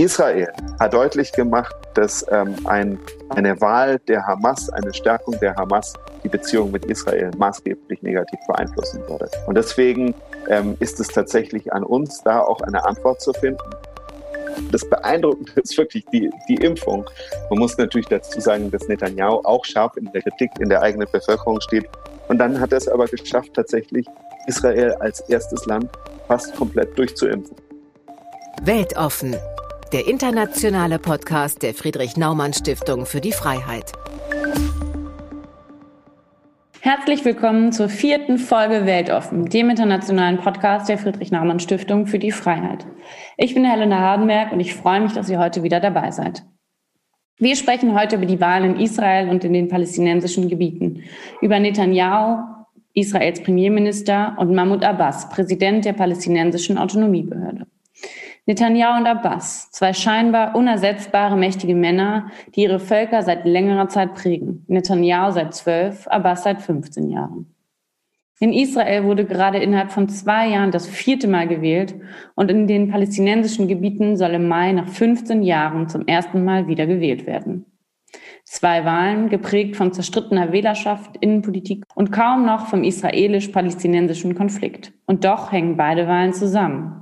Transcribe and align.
Israel 0.00 0.48
hat 0.78 0.94
deutlich 0.94 1.30
gemacht, 1.32 1.74
dass 1.94 2.24
ähm, 2.30 2.54
ein, 2.64 2.98
eine 3.30 3.60
Wahl 3.60 3.98
der 4.08 4.26
Hamas, 4.26 4.70
eine 4.70 4.94
Stärkung 4.94 5.38
der 5.40 5.54
Hamas 5.56 5.92
die 6.24 6.28
Beziehung 6.28 6.70
mit 6.70 6.86
Israel 6.86 7.30
maßgeblich 7.36 8.02
negativ 8.02 8.40
beeinflussen 8.46 9.06
würde. 9.08 9.30
Und 9.46 9.56
deswegen 9.56 10.14
ähm, 10.48 10.76
ist 10.80 11.00
es 11.00 11.08
tatsächlich 11.08 11.70
an 11.72 11.84
uns, 11.84 12.22
da 12.22 12.40
auch 12.40 12.62
eine 12.62 12.84
Antwort 12.84 13.20
zu 13.20 13.32
finden. 13.34 13.58
Das 14.72 14.88
Beeindruckende 14.88 15.60
ist 15.60 15.76
wirklich 15.76 16.06
die, 16.06 16.30
die 16.48 16.56
Impfung. 16.56 17.04
Man 17.50 17.58
muss 17.58 17.76
natürlich 17.76 18.08
dazu 18.08 18.40
sagen, 18.40 18.70
dass 18.70 18.88
Netanyahu 18.88 19.40
auch 19.44 19.64
scharf 19.64 19.96
in 19.96 20.10
der 20.12 20.22
Kritik 20.22 20.50
in 20.60 20.70
der 20.70 20.80
eigenen 20.80 21.08
Bevölkerung 21.10 21.60
steht. 21.60 21.86
Und 22.28 22.38
dann 22.38 22.58
hat 22.58 22.72
er 22.72 22.78
es 22.78 22.88
aber 22.88 23.06
geschafft, 23.06 23.52
tatsächlich 23.54 24.06
Israel 24.46 24.94
als 25.00 25.20
erstes 25.28 25.66
Land 25.66 25.90
fast 26.26 26.54
komplett 26.56 26.98
durchzuimpfen. 26.98 27.56
Weltoffen 28.62 29.36
der 29.92 30.06
internationale 30.06 31.00
Podcast 31.00 31.64
der 31.64 31.74
Friedrich 31.74 32.16
Naumann 32.16 32.52
Stiftung 32.52 33.06
für 33.06 33.20
die 33.20 33.32
Freiheit. 33.32 33.92
Herzlich 36.80 37.24
willkommen 37.24 37.72
zur 37.72 37.88
vierten 37.88 38.38
Folge 38.38 38.86
Weltoffen, 38.86 39.46
dem 39.46 39.68
internationalen 39.68 40.38
Podcast 40.38 40.88
der 40.88 40.96
Friedrich 40.96 41.32
Naumann 41.32 41.58
Stiftung 41.58 42.06
für 42.06 42.20
die 42.20 42.30
Freiheit. 42.30 42.86
Ich 43.36 43.54
bin 43.54 43.64
Helena 43.64 43.98
Hardenberg 43.98 44.52
und 44.52 44.60
ich 44.60 44.74
freue 44.74 45.00
mich, 45.00 45.12
dass 45.12 45.28
ihr 45.28 45.40
heute 45.40 45.64
wieder 45.64 45.80
dabei 45.80 46.12
seid. 46.12 46.44
Wir 47.38 47.56
sprechen 47.56 47.98
heute 47.98 48.14
über 48.14 48.26
die 48.26 48.40
Wahlen 48.40 48.76
in 48.76 48.80
Israel 48.80 49.28
und 49.28 49.42
in 49.42 49.52
den 49.52 49.66
palästinensischen 49.66 50.48
Gebieten, 50.48 51.02
über 51.40 51.58
Netanyahu, 51.58 52.44
Israels 52.94 53.42
Premierminister 53.42 54.36
und 54.38 54.54
Mahmoud 54.54 54.84
Abbas, 54.84 55.28
Präsident 55.30 55.84
der 55.84 55.94
palästinensischen 55.94 56.78
Autonomiebehörde. 56.78 57.66
Netanyahu 58.50 58.98
und 58.98 59.06
Abbas, 59.06 59.70
zwei 59.70 59.92
scheinbar 59.92 60.56
unersetzbare 60.56 61.36
mächtige 61.36 61.76
Männer, 61.76 62.32
die 62.56 62.62
ihre 62.62 62.80
Völker 62.80 63.22
seit 63.22 63.44
längerer 63.44 63.88
Zeit 63.88 64.14
prägen. 64.14 64.64
Netanyahu 64.66 65.30
seit 65.30 65.54
zwölf, 65.54 66.08
Abbas 66.08 66.42
seit 66.42 66.60
15 66.60 67.10
Jahren. 67.10 67.54
In 68.40 68.52
Israel 68.52 69.04
wurde 69.04 69.24
gerade 69.24 69.58
innerhalb 69.58 69.92
von 69.92 70.08
zwei 70.08 70.48
Jahren 70.48 70.72
das 70.72 70.88
vierte 70.88 71.28
Mal 71.28 71.46
gewählt 71.46 71.94
und 72.34 72.50
in 72.50 72.66
den 72.66 72.90
palästinensischen 72.90 73.68
Gebieten 73.68 74.16
soll 74.16 74.30
im 74.30 74.48
Mai 74.48 74.72
nach 74.72 74.88
15 74.88 75.44
Jahren 75.44 75.88
zum 75.88 76.08
ersten 76.08 76.44
Mal 76.44 76.66
wieder 76.66 76.88
gewählt 76.88 77.28
werden. 77.28 77.66
Zwei 78.42 78.84
Wahlen, 78.84 79.28
geprägt 79.28 79.76
von 79.76 79.92
zerstrittener 79.92 80.50
Wählerschaft, 80.50 81.16
Innenpolitik 81.20 81.84
und 81.94 82.10
kaum 82.10 82.44
noch 82.46 82.66
vom 82.66 82.82
israelisch-palästinensischen 82.82 84.34
Konflikt. 84.34 84.92
Und 85.06 85.24
doch 85.24 85.52
hängen 85.52 85.76
beide 85.76 86.08
Wahlen 86.08 86.32
zusammen. 86.32 86.99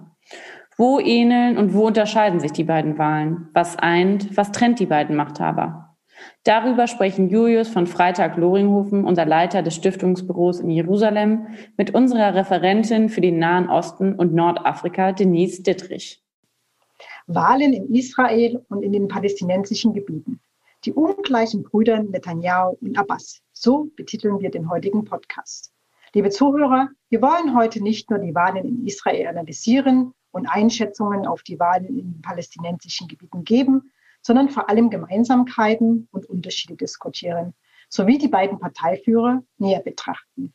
Wo 0.80 1.00
ähneln 1.00 1.58
und 1.58 1.74
wo 1.74 1.88
unterscheiden 1.88 2.38
sich 2.38 2.52
die 2.52 2.62
beiden 2.62 2.98
Wahlen? 2.98 3.48
Was 3.52 3.76
eint, 3.76 4.36
was 4.36 4.52
trennt 4.52 4.78
die 4.78 4.86
beiden 4.86 5.16
Machthaber? 5.16 5.96
Darüber 6.44 6.86
sprechen 6.86 7.28
Julius 7.28 7.66
von 7.66 7.88
Freitag 7.88 8.36
Loringhofen, 8.36 9.04
unser 9.04 9.26
Leiter 9.26 9.62
des 9.62 9.74
Stiftungsbüros 9.74 10.60
in 10.60 10.70
Jerusalem, 10.70 11.48
mit 11.76 11.96
unserer 11.96 12.32
Referentin 12.36 13.08
für 13.08 13.20
den 13.20 13.40
Nahen 13.40 13.68
Osten 13.68 14.14
und 14.14 14.34
Nordafrika, 14.34 15.10
Denise 15.10 15.64
Dittrich. 15.64 16.22
Wahlen 17.26 17.72
in 17.72 17.92
Israel 17.92 18.64
und 18.68 18.84
in 18.84 18.92
den 18.92 19.08
palästinensischen 19.08 19.94
Gebieten. 19.94 20.38
Die 20.84 20.92
ungleichen 20.92 21.64
Brüder 21.64 22.04
Netanyahu 22.04 22.76
und 22.80 22.96
Abbas. 22.96 23.40
So 23.52 23.88
betiteln 23.96 24.38
wir 24.38 24.52
den 24.52 24.70
heutigen 24.70 25.04
Podcast. 25.04 25.72
Liebe 26.14 26.30
Zuhörer, 26.30 26.88
wir 27.10 27.20
wollen 27.20 27.56
heute 27.56 27.82
nicht 27.82 28.10
nur 28.10 28.20
die 28.20 28.34
Wahlen 28.34 28.64
in 28.64 28.86
Israel 28.86 29.26
analysieren, 29.26 30.14
und 30.30 30.46
Einschätzungen 30.46 31.26
auf 31.26 31.42
die 31.42 31.58
Wahlen 31.58 31.86
in 31.86 32.20
palästinensischen 32.22 33.08
Gebieten 33.08 33.44
geben, 33.44 33.92
sondern 34.22 34.50
vor 34.50 34.68
allem 34.68 34.90
Gemeinsamkeiten 34.90 36.08
und 36.10 36.26
Unterschiede 36.26 36.76
diskutieren, 36.76 37.54
sowie 37.88 38.18
die 38.18 38.28
beiden 38.28 38.58
Parteiführer 38.58 39.42
näher 39.56 39.80
betrachten. 39.80 40.52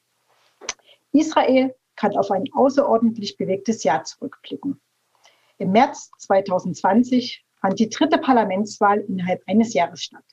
Israel 1.12 1.75
kann 1.96 2.16
auf 2.18 2.31
ein 2.31 2.46
außerordentlich 2.53 3.38
bewegtes 3.38 3.84
Jahr 3.84 4.03
zurückblicken. 4.03 4.81
Im 5.58 5.72
März 5.72 6.12
2020 6.19 7.46
fand 7.62 7.80
die 7.80 7.90
dritte 7.90 8.18
Parlamentswahl 8.18 9.00
innerhalb 9.00 9.42
eines 9.48 9.74
Jahres 9.74 10.03
statt, 10.03 10.25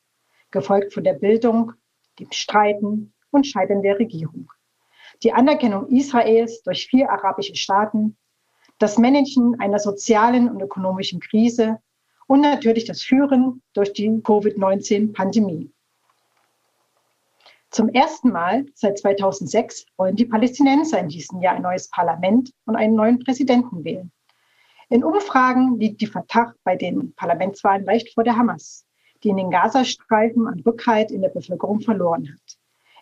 gefolgt 0.50 0.92
von 0.92 1.04
der 1.04 1.14
Bildung, 1.14 1.72
dem 2.18 2.32
Streiten 2.32 3.12
und 3.30 3.46
Scheitern 3.46 3.82
der 3.82 3.98
Regierung. 3.98 4.50
Die 5.22 5.32
Anerkennung 5.32 5.88
Israels 5.88 6.62
durch 6.62 6.86
vier 6.86 7.10
arabische 7.10 7.54
Staaten 7.54 8.16
das 8.80 8.96
Managen 8.96 9.60
einer 9.60 9.78
sozialen 9.78 10.48
und 10.48 10.60
ökonomischen 10.60 11.20
Krise 11.20 11.78
und 12.26 12.40
natürlich 12.40 12.86
das 12.86 13.02
Führen 13.02 13.62
durch 13.74 13.92
die 13.92 14.20
Covid-19-Pandemie. 14.22 15.70
Zum 17.70 17.90
ersten 17.90 18.30
Mal 18.30 18.66
seit 18.74 18.98
2006 18.98 19.84
wollen 19.96 20.16
die 20.16 20.24
Palästinenser 20.24 20.98
in 20.98 21.08
diesem 21.08 21.40
Jahr 21.40 21.56
ein 21.56 21.62
neues 21.62 21.88
Parlament 21.90 22.52
und 22.64 22.74
einen 22.74 22.94
neuen 22.94 23.18
Präsidenten 23.18 23.84
wählen. 23.84 24.10
In 24.88 25.04
Umfragen 25.04 25.78
liegt 25.78 26.00
die 26.00 26.06
Fatah 26.06 26.54
bei 26.64 26.74
den 26.74 27.14
Parlamentswahlen 27.14 27.84
leicht 27.84 28.14
vor 28.14 28.24
der 28.24 28.36
Hamas, 28.36 28.86
die 29.22 29.28
in 29.28 29.36
den 29.36 29.50
Gazastreifen 29.50 30.48
an 30.48 30.60
Rückhalt 30.60 31.10
in 31.10 31.20
der 31.20 31.28
Bevölkerung 31.28 31.80
verloren 31.80 32.32
hat. 32.32 32.56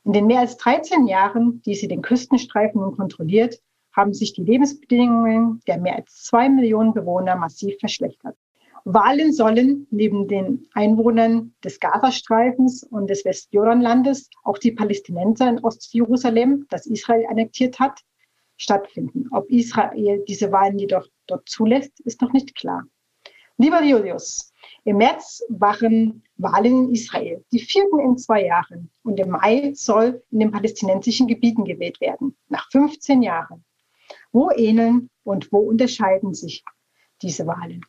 In 0.04 0.12
den 0.12 0.26
mehr 0.26 0.40
als 0.40 0.56
13 0.56 1.06
Jahren, 1.06 1.62
die 1.62 1.76
sie 1.76 1.88
den 1.88 2.02
Küstenstreifen 2.02 2.80
nun 2.80 2.96
kontrolliert, 2.96 3.60
haben 3.94 4.15
sich 4.15 4.32
die 4.32 4.44
Lebensbedingungen 4.44 5.60
der 5.66 5.78
mehr 5.78 5.97
als 5.97 6.25
zwei 6.25 6.49
Millionen 6.49 6.94
Bewohner 6.94 7.37
massiv 7.37 7.78
verschlechtert. 7.81 8.37
Wahlen 8.84 9.32
sollen 9.32 9.87
neben 9.91 10.28
den 10.28 10.66
Einwohnern 10.72 11.54
des 11.62 11.78
Gazastreifens 11.81 12.84
und 12.84 13.09
des 13.10 13.25
Westjordanlandes 13.25 14.31
auch 14.44 14.59
die 14.59 14.72
Palästinenser 14.72 15.49
in 15.49 15.59
Ostjerusalem, 15.59 16.66
das 16.71 16.87
Israel 16.87 17.26
annektiert 17.28 17.78
hat, 17.78 18.00
stattfinden. 18.56 19.26
Ob 19.31 19.50
Israel 19.50 20.25
diese 20.26 20.53
Wahlen 20.53 20.78
jedoch 20.78 21.06
dort 21.26 21.49
zulässt, 21.49 22.00
ist 22.00 22.22
noch 22.22 22.32
nicht 22.32 22.55
klar. 22.55 22.84
Lieber 23.59 23.82
Julius, 23.82 24.53
im 24.84 24.99
März 24.99 25.43
waren 25.49 26.22
Wahlen 26.37 26.84
in 26.87 26.93
Israel, 26.93 27.44
die 27.53 27.59
vierten 27.59 27.99
in 27.99 28.16
zwei 28.16 28.47
Jahren. 28.47 28.91
Und 29.03 29.19
im 29.19 29.31
Mai 29.31 29.72
soll 29.75 30.22
in 30.31 30.38
den 30.38 30.53
palästinensischen 30.53 31.26
Gebieten 31.26 31.65
gewählt 31.65 32.00
werden, 32.00 32.37
nach 32.49 32.70
15 32.70 33.20
Jahren. 33.22 33.65
Wo 34.32 34.50
ähneln 34.50 35.10
und 35.24 35.52
wo 35.52 35.58
unterscheiden 35.58 36.34
sich 36.34 36.64
diese 37.22 37.46
Wahlen? 37.46 37.84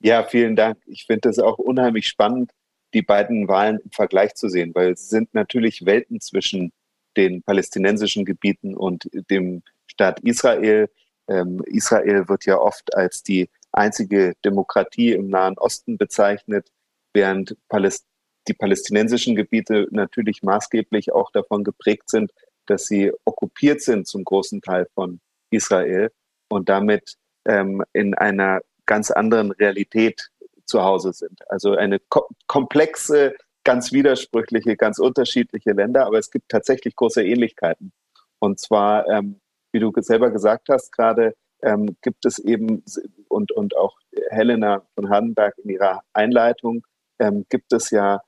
Ja, 0.00 0.24
vielen 0.24 0.56
Dank. 0.56 0.78
Ich 0.86 1.04
finde 1.06 1.28
es 1.28 1.38
auch 1.38 1.58
unheimlich 1.58 2.06
spannend, 2.06 2.52
die 2.94 3.02
beiden 3.02 3.48
Wahlen 3.48 3.78
im 3.84 3.90
Vergleich 3.90 4.34
zu 4.34 4.48
sehen, 4.48 4.74
weil 4.74 4.92
es 4.92 5.08
sind 5.08 5.34
natürlich 5.34 5.84
Welten 5.84 6.20
zwischen 6.20 6.72
den 7.16 7.42
palästinensischen 7.42 8.24
Gebieten 8.24 8.76
und 8.76 9.08
dem 9.30 9.62
Staat 9.86 10.20
Israel. 10.20 10.88
Ähm, 11.28 11.62
Israel 11.66 12.28
wird 12.28 12.46
ja 12.46 12.58
oft 12.58 12.94
als 12.94 13.22
die 13.22 13.50
einzige 13.72 14.34
Demokratie 14.44 15.12
im 15.12 15.28
Nahen 15.28 15.58
Osten 15.58 15.98
bezeichnet, 15.98 16.70
während 17.12 17.56
Paläst 17.68 18.06
die 18.46 18.54
palästinensischen 18.54 19.36
Gebiete 19.36 19.88
natürlich 19.90 20.42
maßgeblich 20.42 21.12
auch 21.12 21.30
davon 21.32 21.64
geprägt 21.64 22.08
sind, 22.08 22.32
dass 22.70 22.86
sie 22.86 23.12
okkupiert 23.24 23.80
sind 23.82 24.06
zum 24.06 24.24
großen 24.24 24.60
Teil 24.62 24.86
von 24.94 25.20
Israel 25.50 26.10
und 26.48 26.68
damit 26.68 27.16
ähm, 27.46 27.82
in 27.92 28.14
einer 28.14 28.60
ganz 28.86 29.10
anderen 29.10 29.52
Realität 29.52 30.30
zu 30.66 30.82
Hause 30.82 31.12
sind. 31.12 31.40
Also 31.50 31.74
eine 31.74 31.98
ko 31.98 32.28
komplexe, 32.46 33.34
ganz 33.64 33.92
widersprüchliche, 33.92 34.76
ganz 34.76 34.98
unterschiedliche 34.98 35.72
Länder, 35.72 36.06
aber 36.06 36.18
es 36.18 36.30
gibt 36.30 36.48
tatsächlich 36.48 36.96
große 36.96 37.24
Ähnlichkeiten. 37.24 37.92
Und 38.38 38.60
zwar, 38.60 39.06
ähm, 39.08 39.40
wie 39.72 39.80
du 39.80 39.92
selber 39.96 40.30
gesagt 40.30 40.68
hast, 40.68 40.92
gerade 40.92 41.34
ähm, 41.62 41.96
gibt 42.02 42.24
es 42.24 42.38
eben, 42.38 42.84
und, 43.28 43.52
und 43.52 43.76
auch 43.76 43.96
Helena 44.30 44.86
von 44.94 45.10
Hardenberg 45.10 45.56
in 45.58 45.70
ihrer 45.70 46.02
Einleitung, 46.12 46.86
ähm, 47.18 47.44
gibt 47.48 47.72
es 47.72 47.90
ja, 47.90 48.20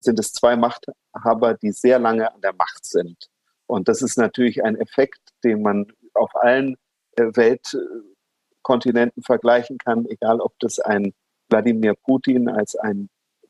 sind 0.00 0.18
es 0.18 0.32
zwei 0.32 0.56
Machthaber, 0.56 1.54
die 1.54 1.72
sehr 1.72 1.98
lange 1.98 2.32
an 2.32 2.40
der 2.40 2.54
Macht 2.54 2.84
sind. 2.84 3.28
Und 3.68 3.86
das 3.88 4.02
ist 4.02 4.16
natürlich 4.16 4.64
ein 4.64 4.76
Effekt, 4.76 5.20
den 5.44 5.62
man 5.62 5.86
auf 6.14 6.34
allen 6.34 6.76
äh, 7.16 7.24
Weltkontinenten 7.34 9.22
vergleichen 9.22 9.78
kann, 9.78 10.06
egal 10.06 10.40
ob 10.40 10.58
das 10.58 10.80
ein 10.80 11.12
Wladimir 11.48 11.94
Putin 11.94 12.48
als 12.48 12.74
ein 12.74 13.08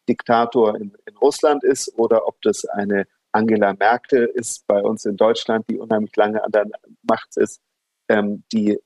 Diktator 0.08 0.76
in, 0.76 0.96
in 1.06 1.16
Russland 1.16 1.64
ist 1.64 1.96
oder 1.96 2.26
ob 2.26 2.40
das 2.42 2.64
eine 2.64 3.06
Angela 3.32 3.74
Merkel 3.74 4.26
ist 4.26 4.66
bei 4.66 4.82
uns 4.82 5.04
in 5.04 5.16
Deutschland, 5.16 5.66
die 5.70 5.78
unheimlich 5.78 6.16
lange 6.16 6.42
an 6.42 6.50
der 6.50 6.66
Macht 7.02 7.36
ist. 7.36 7.60
Ähm, 8.08 8.42
die 8.52 8.78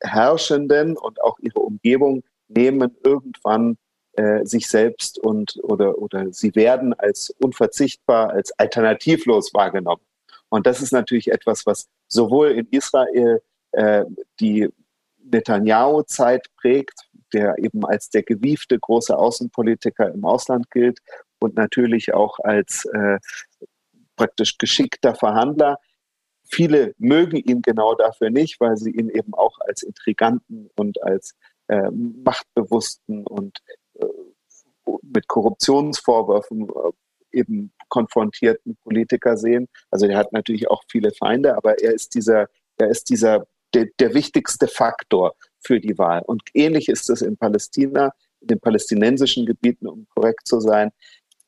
Herrschenden 0.00 0.96
und 0.96 1.20
auch 1.22 1.38
ihre 1.40 1.60
Umgebung 1.60 2.22
nehmen 2.48 2.96
irgendwann 3.02 3.76
äh, 4.12 4.44
sich 4.44 4.68
selbst 4.68 5.18
und 5.18 5.58
oder 5.62 5.98
oder 5.98 6.32
sie 6.32 6.54
werden 6.54 6.94
als 6.94 7.30
unverzichtbar, 7.40 8.30
als 8.30 8.52
alternativlos 8.58 9.52
wahrgenommen. 9.52 10.02
Und 10.48 10.66
das 10.66 10.80
ist 10.80 10.92
natürlich 10.92 11.30
etwas, 11.32 11.66
was 11.66 11.88
sowohl 12.08 12.50
in 12.52 12.68
Israel 12.70 13.42
äh, 13.72 14.04
die 14.40 14.68
Netanyahu-Zeit 15.18 16.46
prägt, 16.56 17.08
der 17.32 17.58
eben 17.58 17.84
als 17.84 18.10
der 18.10 18.22
gewiefte 18.22 18.78
große 18.78 19.16
Außenpolitiker 19.16 20.12
im 20.12 20.24
Ausland 20.24 20.70
gilt 20.70 21.00
und 21.40 21.56
natürlich 21.56 22.14
auch 22.14 22.38
als 22.38 22.84
äh, 22.86 23.18
praktisch 24.16 24.58
geschickter 24.58 25.14
Verhandler. 25.14 25.78
Viele 26.48 26.94
mögen 26.98 27.36
ihn 27.36 27.60
genau 27.60 27.94
dafür 27.94 28.30
nicht, 28.30 28.60
weil 28.60 28.76
sie 28.76 28.92
ihn 28.92 29.10
eben 29.10 29.34
auch 29.34 29.58
als 29.60 29.82
Intriganten 29.82 30.70
und 30.76 31.02
als 31.02 31.34
äh, 31.68 31.90
machtbewussten 31.90 33.26
und 33.26 33.58
äh, 33.94 34.06
mit 35.02 35.26
Korruptionsvorwürfen 35.26 36.68
äh, 36.68 37.38
eben 37.38 37.72
konfrontierten 37.88 38.76
Politiker 38.84 39.36
sehen. 39.36 39.68
Also 39.90 40.06
er 40.06 40.18
hat 40.18 40.32
natürlich 40.32 40.68
auch 40.68 40.82
viele 40.88 41.12
Feinde, 41.12 41.56
aber 41.56 41.80
er 41.82 41.92
ist 41.92 42.14
dieser, 42.14 42.48
er 42.78 42.88
ist 42.88 43.10
dieser 43.10 43.46
der, 43.74 43.86
der 43.98 44.14
wichtigste 44.14 44.68
Faktor 44.68 45.34
für 45.60 45.80
die 45.80 45.98
Wahl. 45.98 46.22
Und 46.26 46.42
ähnlich 46.54 46.88
ist 46.88 47.10
es 47.10 47.22
in 47.22 47.36
Palästina, 47.36 48.12
in 48.40 48.48
den 48.48 48.60
palästinensischen 48.60 49.46
Gebieten, 49.46 49.86
um 49.86 50.06
korrekt 50.14 50.46
zu 50.46 50.60
sein, 50.60 50.90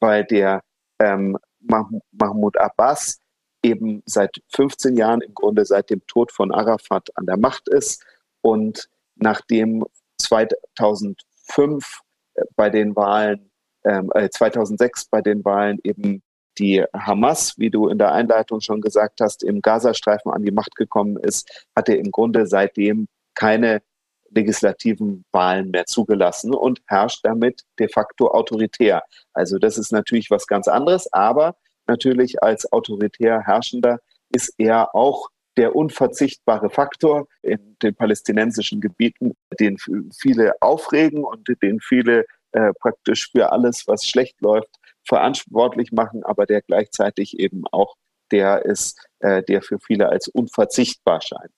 bei 0.00 0.23
der 0.23 0.62
ähm, 0.99 1.38
Mahmoud 1.61 2.56
Abbas 2.56 3.20
eben 3.62 4.02
seit 4.06 4.40
15 4.55 4.96
Jahren, 4.96 5.20
im 5.20 5.35
Grunde 5.35 5.64
seit 5.64 5.90
dem 5.90 6.06
Tod 6.06 6.32
von 6.32 6.52
Arafat 6.52 7.08
an 7.17 7.26
der 7.26 7.37
Macht 7.37 7.69
ist 7.69 8.05
und 8.40 8.88
nachdem 9.17 9.85
2005 10.19 12.00
äh, 12.35 12.44
bei 12.56 12.70
den 12.70 12.94
Wahlen, 12.94 13.50
ähm, 13.85 14.11
2006 14.14 15.02
äh, 15.02 15.06
bei 15.11 15.23
den 15.23 15.44
Wahlen 15.44 15.79
eben 15.82 16.23
die 16.59 16.85
Hamas, 16.95 17.55
wie 17.59 17.71
du 17.71 17.89
in 17.89 17.99
der 17.99 18.13
Einleitung 18.13 18.61
schon 18.61 18.81
gesagt 18.81 19.21
hast, 19.21 19.43
im 19.43 19.61
Gazastreifen 19.63 20.33
an 20.33 20.43
die 20.43 20.51
Macht 20.51 20.75
gekommen 20.75 21.17
ist, 21.17 21.67
hat 21.77 21.89
er 21.89 21.99
im 21.99 22.11
Grunde 22.11 22.47
seitdem 22.47 23.09
keine 23.35 23.83
legislativen 24.31 25.25
Wahlen 25.33 25.71
mehr 25.71 25.87
zugelassen 25.87 26.55
und 26.55 26.81
herrscht 26.87 27.21
damit 27.23 27.63
de 27.79 27.89
facto 27.89 28.29
autoritär. 28.29 29.03
Also 29.33 29.59
das 29.59 29.79
ist 29.79 29.93
natürlich 29.93 30.31
was 30.31 30.47
ganz 30.47 30.69
anderes, 30.69 31.11
aber 31.13 31.57
natürlich 31.87 32.43
als 32.43 32.71
autoritär 32.73 33.43
Herrschender 33.47 34.01
ist 34.31 34.53
er 34.59 34.95
auch 34.95 35.29
der 35.57 35.75
unverzichtbare 35.75 36.71
Faktor 36.71 37.27
in 37.43 37.77
den 37.83 37.95
palästinensischen 37.95 38.81
Gebieten, 38.81 39.33
den 39.59 39.77
viele 40.17 40.53
aufregen 40.61 41.25
und 41.25 41.49
den 41.63 41.81
viele 41.81 42.27
äh, 42.53 42.73
praktisch 42.81 43.31
für 43.33 43.51
alles, 43.51 43.85
was 43.87 44.07
schlecht 44.07 44.41
läuft, 44.41 44.75
verantwortlich 45.09 45.91
machen, 45.93 46.23
aber 46.23 46.47
der 46.47 46.63
gleichzeitig 46.63 47.39
eben 47.39 47.65
auch 47.73 47.97
der 48.31 48.65
ist, 48.65 49.01
äh, 49.21 49.43
der 49.43 49.63
für 49.63 49.79
viele 49.79 50.11
als 50.11 50.29
unverzichtbar 50.29 51.21
scheint. 51.23 51.53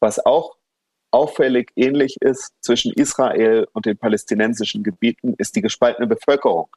Was 0.00 0.24
auch 0.24 0.56
auffällig 1.10 1.70
ähnlich 1.76 2.16
ist 2.20 2.52
zwischen 2.60 2.92
Israel 2.92 3.66
und 3.72 3.86
den 3.86 3.96
palästinensischen 3.96 4.82
Gebieten, 4.82 5.34
ist 5.38 5.56
die 5.56 5.62
gespaltene 5.62 6.06
Bevölkerung. 6.06 6.68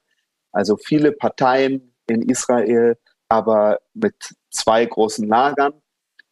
Also 0.51 0.77
viele 0.77 1.11
Parteien 1.11 1.93
in 2.07 2.21
Israel, 2.21 2.97
aber 3.29 3.79
mit 3.93 4.15
zwei 4.51 4.85
großen 4.85 5.27
Lagern, 5.27 5.73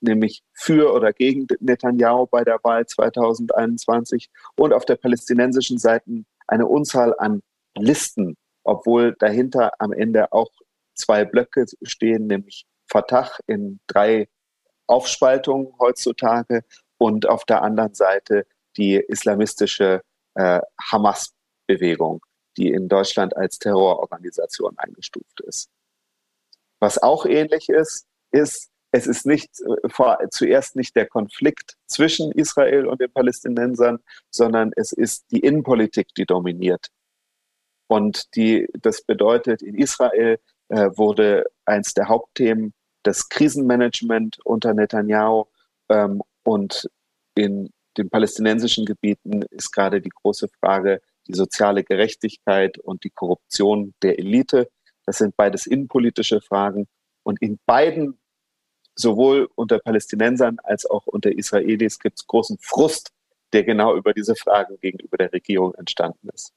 nämlich 0.01 0.43
für 0.53 0.93
oder 0.93 1.13
gegen 1.13 1.47
Netanyahu 1.59 2.27
bei 2.27 2.43
der 2.43 2.59
Wahl 2.63 2.85
2021 2.85 4.29
und 4.55 4.73
auf 4.73 4.85
der 4.85 4.95
palästinensischen 4.95 5.77
Seite 5.77 6.23
eine 6.47 6.67
Unzahl 6.67 7.15
an 7.17 7.41
Listen, 7.77 8.35
obwohl 8.63 9.15
dahinter 9.19 9.71
am 9.79 9.91
Ende 9.91 10.31
auch 10.31 10.51
zwei 10.95 11.25
Blöcke 11.25 11.65
stehen, 11.83 12.27
nämlich 12.27 12.65
Fatah 12.87 13.31
in 13.47 13.79
drei 13.87 14.27
Aufspaltungen 14.87 15.73
heutzutage 15.79 16.63
und 16.97 17.27
auf 17.27 17.45
der 17.45 17.61
anderen 17.61 17.93
Seite 17.93 18.45
die 18.77 18.95
islamistische 18.95 20.01
äh, 20.35 20.61
Hamas-Bewegung, 20.81 22.25
die 22.57 22.71
in 22.71 22.87
Deutschland 22.87 23.35
als 23.35 23.59
Terrororganisation 23.59 24.77
eingestuft 24.77 25.41
ist. 25.41 25.69
Was 26.79 26.97
auch 27.01 27.25
ähnlich 27.25 27.69
ist, 27.69 28.07
ist, 28.31 28.69
es 28.91 29.05
ist 29.05 29.25
nicht 29.25 29.49
äh, 29.61 29.89
vor, 29.89 30.17
zuerst 30.31 30.75
nicht 30.75 30.95
der 30.95 31.07
Konflikt 31.07 31.77
zwischen 31.87 32.31
Israel 32.31 32.87
und 32.87 33.01
den 33.01 33.11
Palästinensern, 33.11 33.99
sondern 34.31 34.71
es 34.75 34.91
ist 34.91 35.25
die 35.31 35.39
Innenpolitik, 35.39 36.13
die 36.15 36.25
dominiert. 36.25 36.87
Und 37.89 38.35
die, 38.35 38.67
das 38.81 39.01
bedeutet, 39.01 39.63
in 39.63 39.73
Israel 39.73 40.39
äh, 40.69 40.89
wurde 40.95 41.45
eins 41.65 41.95
der 41.95 42.07
Hauptthemen 42.07 42.73
das 43.03 43.29
Krisenmanagement 43.29 44.39
unter 44.45 44.75
Netanyahu 44.75 45.45
ähm, 45.89 46.21
und 46.43 46.87
in 47.35 47.71
den 47.97 48.09
palästinensischen 48.09 48.85
Gebieten 48.85 49.41
ist 49.49 49.71
gerade 49.71 50.01
die 50.01 50.09
große 50.09 50.49
Frage 50.59 51.01
die 51.27 51.33
soziale 51.33 51.83
Gerechtigkeit 51.83 52.77
und 52.77 53.03
die 53.03 53.09
Korruption 53.09 53.93
der 54.03 54.19
Elite. 54.19 54.69
Das 55.05 55.17
sind 55.17 55.35
beides 55.35 55.65
innenpolitische 55.65 56.41
Fragen. 56.41 56.87
Und 57.23 57.41
in 57.41 57.59
beiden, 57.65 58.19
sowohl 58.95 59.49
unter 59.55 59.79
Palästinensern 59.79 60.57
als 60.63 60.85
auch 60.85 61.07
unter 61.07 61.31
Israelis, 61.31 61.99
gibt 61.99 62.19
es 62.19 62.27
großen 62.27 62.57
Frust, 62.59 63.11
der 63.53 63.63
genau 63.63 63.95
über 63.95 64.13
diese 64.13 64.35
Fragen 64.35 64.77
gegenüber 64.79 65.17
der 65.17 65.33
Regierung 65.33 65.73
entstanden 65.75 66.29
ist. 66.33 66.53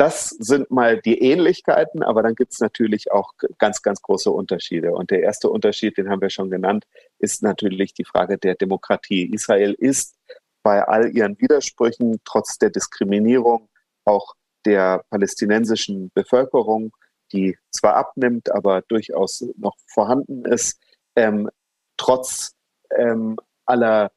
Das 0.00 0.30
sind 0.30 0.70
mal 0.70 0.98
die 0.98 1.20
Ähnlichkeiten, 1.20 2.02
aber 2.02 2.22
dann 2.22 2.34
gibt 2.34 2.54
es 2.54 2.60
natürlich 2.60 3.12
auch 3.12 3.34
ganz, 3.58 3.82
ganz 3.82 4.00
große 4.00 4.30
Unterschiede. 4.30 4.92
Und 4.92 5.10
der 5.10 5.20
erste 5.20 5.50
Unterschied, 5.50 5.98
den 5.98 6.08
haben 6.08 6.22
wir 6.22 6.30
schon 6.30 6.48
genannt, 6.48 6.86
ist 7.18 7.42
natürlich 7.42 7.92
die 7.92 8.06
Frage 8.06 8.38
der 8.38 8.54
Demokratie. 8.54 9.30
Israel 9.30 9.74
ist 9.74 10.16
bei 10.62 10.82
all 10.82 11.14
ihren 11.14 11.38
Widersprüchen, 11.38 12.18
trotz 12.24 12.56
der 12.56 12.70
Diskriminierung 12.70 13.68
auch 14.06 14.36
der 14.64 15.04
palästinensischen 15.10 16.10
Bevölkerung, 16.14 16.96
die 17.34 17.58
zwar 17.70 17.96
abnimmt, 17.96 18.50
aber 18.50 18.80
durchaus 18.80 19.44
noch 19.58 19.76
vorhanden 19.86 20.46
ist, 20.46 20.80
ähm, 21.14 21.50
trotz 21.98 22.54
ähm, 22.96 23.36
aller 23.66 24.12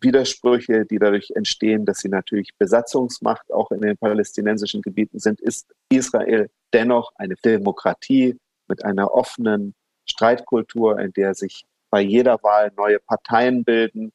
Widersprüche, 0.00 0.84
die 0.86 0.98
dadurch 0.98 1.30
entstehen, 1.34 1.84
dass 1.84 1.98
sie 1.98 2.08
natürlich 2.08 2.50
Besatzungsmacht 2.58 3.52
auch 3.52 3.70
in 3.70 3.80
den 3.80 3.96
palästinensischen 3.96 4.82
Gebieten 4.82 5.18
sind, 5.18 5.40
ist 5.40 5.72
Israel 5.88 6.50
dennoch 6.72 7.12
eine 7.16 7.34
Demokratie 7.36 8.38
mit 8.68 8.84
einer 8.84 9.12
offenen 9.12 9.74
Streitkultur, 10.08 10.98
in 10.98 11.12
der 11.12 11.34
sich 11.34 11.64
bei 11.90 12.00
jeder 12.00 12.42
Wahl 12.42 12.72
neue 12.76 12.98
Parteien 13.00 13.64
bilden 13.64 14.12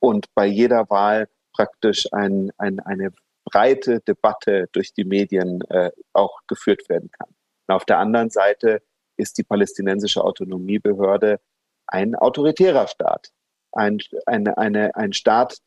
und 0.00 0.26
bei 0.34 0.46
jeder 0.46 0.88
Wahl 0.90 1.28
praktisch 1.52 2.12
ein, 2.12 2.50
ein, 2.58 2.80
eine 2.80 3.12
breite 3.44 4.00
Debatte 4.00 4.68
durch 4.72 4.92
die 4.92 5.04
Medien 5.04 5.62
äh, 5.70 5.90
auch 6.12 6.40
geführt 6.46 6.88
werden 6.88 7.10
kann. 7.10 7.28
Und 7.68 7.74
auf 7.74 7.84
der 7.84 7.98
anderen 7.98 8.30
Seite 8.30 8.82
ist 9.16 9.38
die 9.38 9.44
palästinensische 9.44 10.22
Autonomiebehörde 10.22 11.40
ein 11.86 12.14
autoritärer 12.14 12.88
Staat 12.88 13.32
ein, 13.76 13.98
eine, 14.26 14.56
eine, 14.58 14.94
ein 14.96 15.12
Staat, 15.12 15.58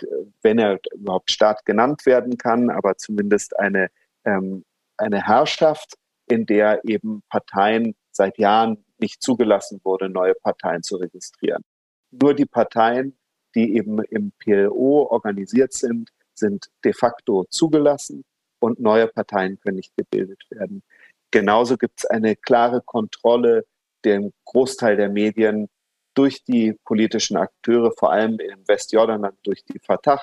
wenn 0.42 0.60
er 0.60 0.80
überhaupt 0.94 1.32
Staat 1.32 1.66
genannt 1.66 2.06
werden 2.06 2.38
kann, 2.38 2.70
aber 2.70 2.98
zumindest 2.98 3.58
eine, 3.60 3.90
ähm, 4.26 4.64
eine 4.98 5.26
Herrschaft, 5.26 5.96
in 6.28 6.46
der 6.46 6.82
eben 6.86 7.24
Parteien 7.30 7.96
seit 8.12 8.38
Jahren 8.38 8.84
nicht 8.98 9.22
zugelassen 9.22 9.80
wurde, 9.84 10.10
neue 10.10 10.36
Parteien 10.36 10.84
zu 10.84 10.98
registrieren. 10.98 11.64
Nur 12.12 12.34
die 12.34 12.46
Parteien, 12.46 13.18
die 13.56 13.76
eben 13.76 14.00
im 14.04 14.32
PLO 14.40 15.08
organisiert 15.10 15.74
sind, 15.74 16.10
sind 16.34 16.68
de 16.84 16.94
facto 16.94 17.46
zugelassen 17.50 18.24
und 18.60 18.80
neue 18.80 19.08
Parteien 19.08 19.60
können 19.60 19.78
nicht 19.78 19.96
gebildet 19.96 20.44
werden. 20.50 20.84
Genauso 21.32 21.78
gibt 21.78 22.00
es 22.00 22.06
eine 22.06 22.36
klare 22.36 22.82
Kontrolle, 22.82 23.66
dem 24.06 24.32
Großteil 24.46 24.98
der 24.98 25.10
Medien 25.10 25.70
durch 26.14 26.44
die 26.44 26.74
politischen 26.86 27.38
Akteure, 27.38 27.92
vor 27.98 28.12
allem 28.12 28.40
im 28.40 28.68
Westjordanland 28.68 29.38
durch 29.44 29.64
die 29.66 29.80
Fatah, 29.80 30.22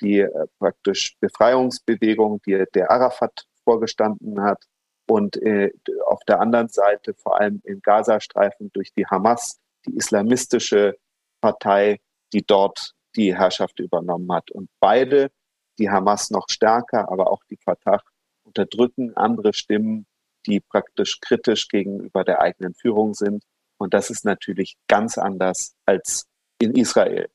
die 0.00 0.20
äh, 0.20 0.46
praktisch 0.58 1.16
Befreiungsbewegung, 1.20 2.40
die 2.46 2.64
der 2.74 2.90
Arafat 2.90 3.46
vorgestanden 3.64 4.42
hat, 4.42 4.64
und 5.10 5.42
äh, 5.42 5.72
auf 6.06 6.20
der 6.28 6.40
anderen 6.40 6.68
Seite 6.68 7.14
vor 7.14 7.40
allem 7.40 7.60
im 7.64 7.80
Gazastreifen 7.82 8.70
durch 8.72 8.92
die 8.92 9.06
Hamas, 9.06 9.58
die 9.84 9.96
islamistische 9.96 10.96
Partei, 11.40 12.00
die 12.32 12.46
dort 12.46 12.92
die 13.16 13.36
Herrschaft 13.36 13.80
übernommen 13.80 14.30
hat. 14.32 14.52
Und 14.52 14.70
beide, 14.78 15.32
die 15.78 15.90
Hamas 15.90 16.30
noch 16.30 16.48
stärker, 16.48 17.10
aber 17.10 17.28
auch 17.32 17.42
die 17.50 17.56
Fatah, 17.56 18.00
unterdrücken 18.44 19.16
andere 19.16 19.52
Stimmen, 19.52 20.06
die 20.46 20.60
praktisch 20.60 21.20
kritisch 21.20 21.66
gegenüber 21.66 22.22
der 22.22 22.40
eigenen 22.40 22.74
Führung 22.74 23.14
sind 23.14 23.44
und 23.80 23.94
das 23.94 24.10
ist 24.10 24.24
natürlich 24.24 24.76
ganz 24.88 25.16
anders 25.16 25.74
als 25.86 26.26
in 26.58 26.74
Israel. 26.74 27.30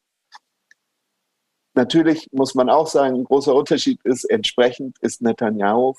Natürlich 1.73 2.29
muss 2.31 2.53
man 2.53 2.69
auch 2.69 2.87
sagen, 2.87 3.15
ein 3.15 3.23
großer 3.23 3.53
Unterschied 3.53 3.99
ist, 4.03 4.25
entsprechend 4.25 4.97
ist 5.01 5.21
Netanyahu 5.21 5.95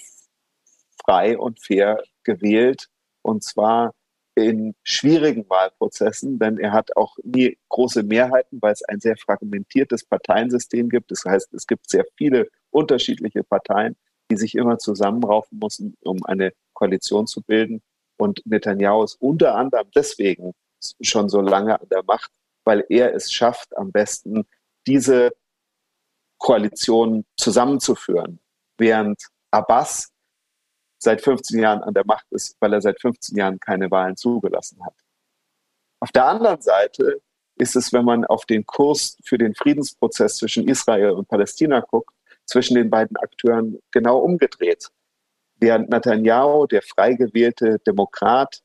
frei 1.04 1.36
und 1.36 1.60
fair 1.60 2.02
gewählt. 2.22 2.88
Und 3.22 3.42
zwar 3.42 3.92
in 4.36 4.74
schwierigen 4.84 5.48
Wahlprozessen, 5.50 6.38
denn 6.38 6.58
er 6.58 6.72
hat 6.72 6.96
auch 6.96 7.16
nie 7.24 7.58
große 7.68 8.04
Mehrheiten, 8.04 8.62
weil 8.62 8.72
es 8.72 8.84
ein 8.84 9.00
sehr 9.00 9.16
fragmentiertes 9.16 10.04
Parteiensystem 10.04 10.88
gibt. 10.88 11.10
Das 11.10 11.24
heißt, 11.24 11.52
es 11.54 11.66
gibt 11.66 11.90
sehr 11.90 12.04
viele 12.16 12.48
unterschiedliche 12.70 13.42
Parteien, 13.42 13.96
die 14.30 14.36
sich 14.36 14.54
immer 14.54 14.78
zusammenraufen 14.78 15.58
müssen, 15.58 15.96
um 16.04 16.24
eine 16.24 16.52
Koalition 16.72 17.26
zu 17.26 17.42
bilden. 17.42 17.82
Und 18.16 18.44
Netanyahu 18.46 19.04
ist 19.04 19.16
unter 19.20 19.54
anderem 19.54 19.90
deswegen 19.94 20.54
schon 21.00 21.28
so 21.28 21.40
lange 21.40 21.80
an 21.80 21.88
der 21.88 22.02
Macht, 22.04 22.30
weil 22.64 22.84
er 22.88 23.14
es 23.14 23.32
schafft, 23.32 23.76
am 23.76 23.92
besten 23.92 24.46
diese 24.86 25.32
Koalition 26.38 27.24
zusammenzuführen, 27.36 28.40
während 28.78 29.22
Abbas 29.50 30.12
seit 30.98 31.22
15 31.22 31.60
Jahren 31.60 31.82
an 31.82 31.94
der 31.94 32.04
Macht 32.06 32.26
ist, 32.30 32.56
weil 32.60 32.72
er 32.72 32.80
seit 32.80 33.00
15 33.00 33.36
Jahren 33.36 33.60
keine 33.60 33.90
Wahlen 33.90 34.16
zugelassen 34.16 34.84
hat. 34.84 34.94
Auf 36.00 36.12
der 36.12 36.26
anderen 36.26 36.60
Seite 36.60 37.22
ist 37.56 37.76
es, 37.76 37.92
wenn 37.92 38.04
man 38.04 38.24
auf 38.24 38.44
den 38.44 38.66
Kurs 38.66 39.16
für 39.24 39.38
den 39.38 39.54
Friedensprozess 39.54 40.36
zwischen 40.36 40.68
Israel 40.68 41.12
und 41.12 41.28
Palästina 41.28 41.80
guckt, 41.80 42.14
zwischen 42.44 42.76
den 42.76 42.90
beiden 42.90 43.16
Akteuren 43.16 43.78
genau 43.90 44.18
umgedreht. 44.18 44.90
Während 45.58 45.88
Netanyahu, 45.88 46.66
der 46.66 46.82
frei 46.82 47.14
gewählte 47.14 47.78
Demokrat, 47.86 48.62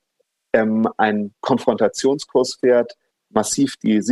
ähm, 0.52 0.86
einen 0.96 1.34
Konfrontationskurs 1.40 2.56
fährt, 2.56 2.96
massiv 3.30 3.76
die 3.78 4.02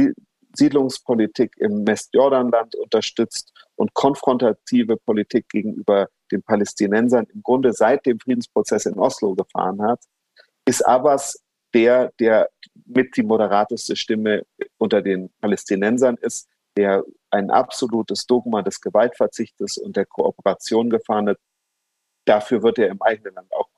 Siedlungspolitik 0.55 1.57
im 1.59 1.87
Westjordanland 1.87 2.75
unterstützt 2.77 3.53
und 3.77 3.95
konfrontative 3.95 4.97
Politik 4.97 5.49
gegenüber 5.49 6.09
den 6.33 6.43
Palästinensern 6.43 7.27
im 7.33 7.43
Grunde 7.43 7.73
seit 7.73 8.07
dem 8.07 8.19
Friedensprozess 8.19 8.87
in 8.87 8.99
Oslo 8.99 9.35
gefahren 9.35 9.83
hat, 9.83 10.01
ist 10.65 10.87
Abbas 10.87 11.43
der, 11.75 12.13
der 12.19 12.49
mit 12.87 13.17
die 13.17 13.23
moderateste 13.23 13.95
Stimme 13.97 14.45
unter 14.79 15.03
den 15.03 15.31
Palästinensern 15.41 16.17
ist, 16.21 16.49
der 16.77 17.05
ein 17.31 17.51
absolutes 17.51 18.27
Dogma 18.27 18.63
des 18.63 18.81
Gewaltverzichtes 18.81 19.79
und 19.79 19.97
der 19.97 20.07
Kooperation 20.07 20.91
gefahren 20.91 21.29
hat. 21.29 21.39
Dafür 22.25 22.63
wird 22.63 22.79
er 22.79 22.89
im 22.89 23.03
eigenen 23.03 23.35
Land 23.35 23.53
auch 23.53 23.69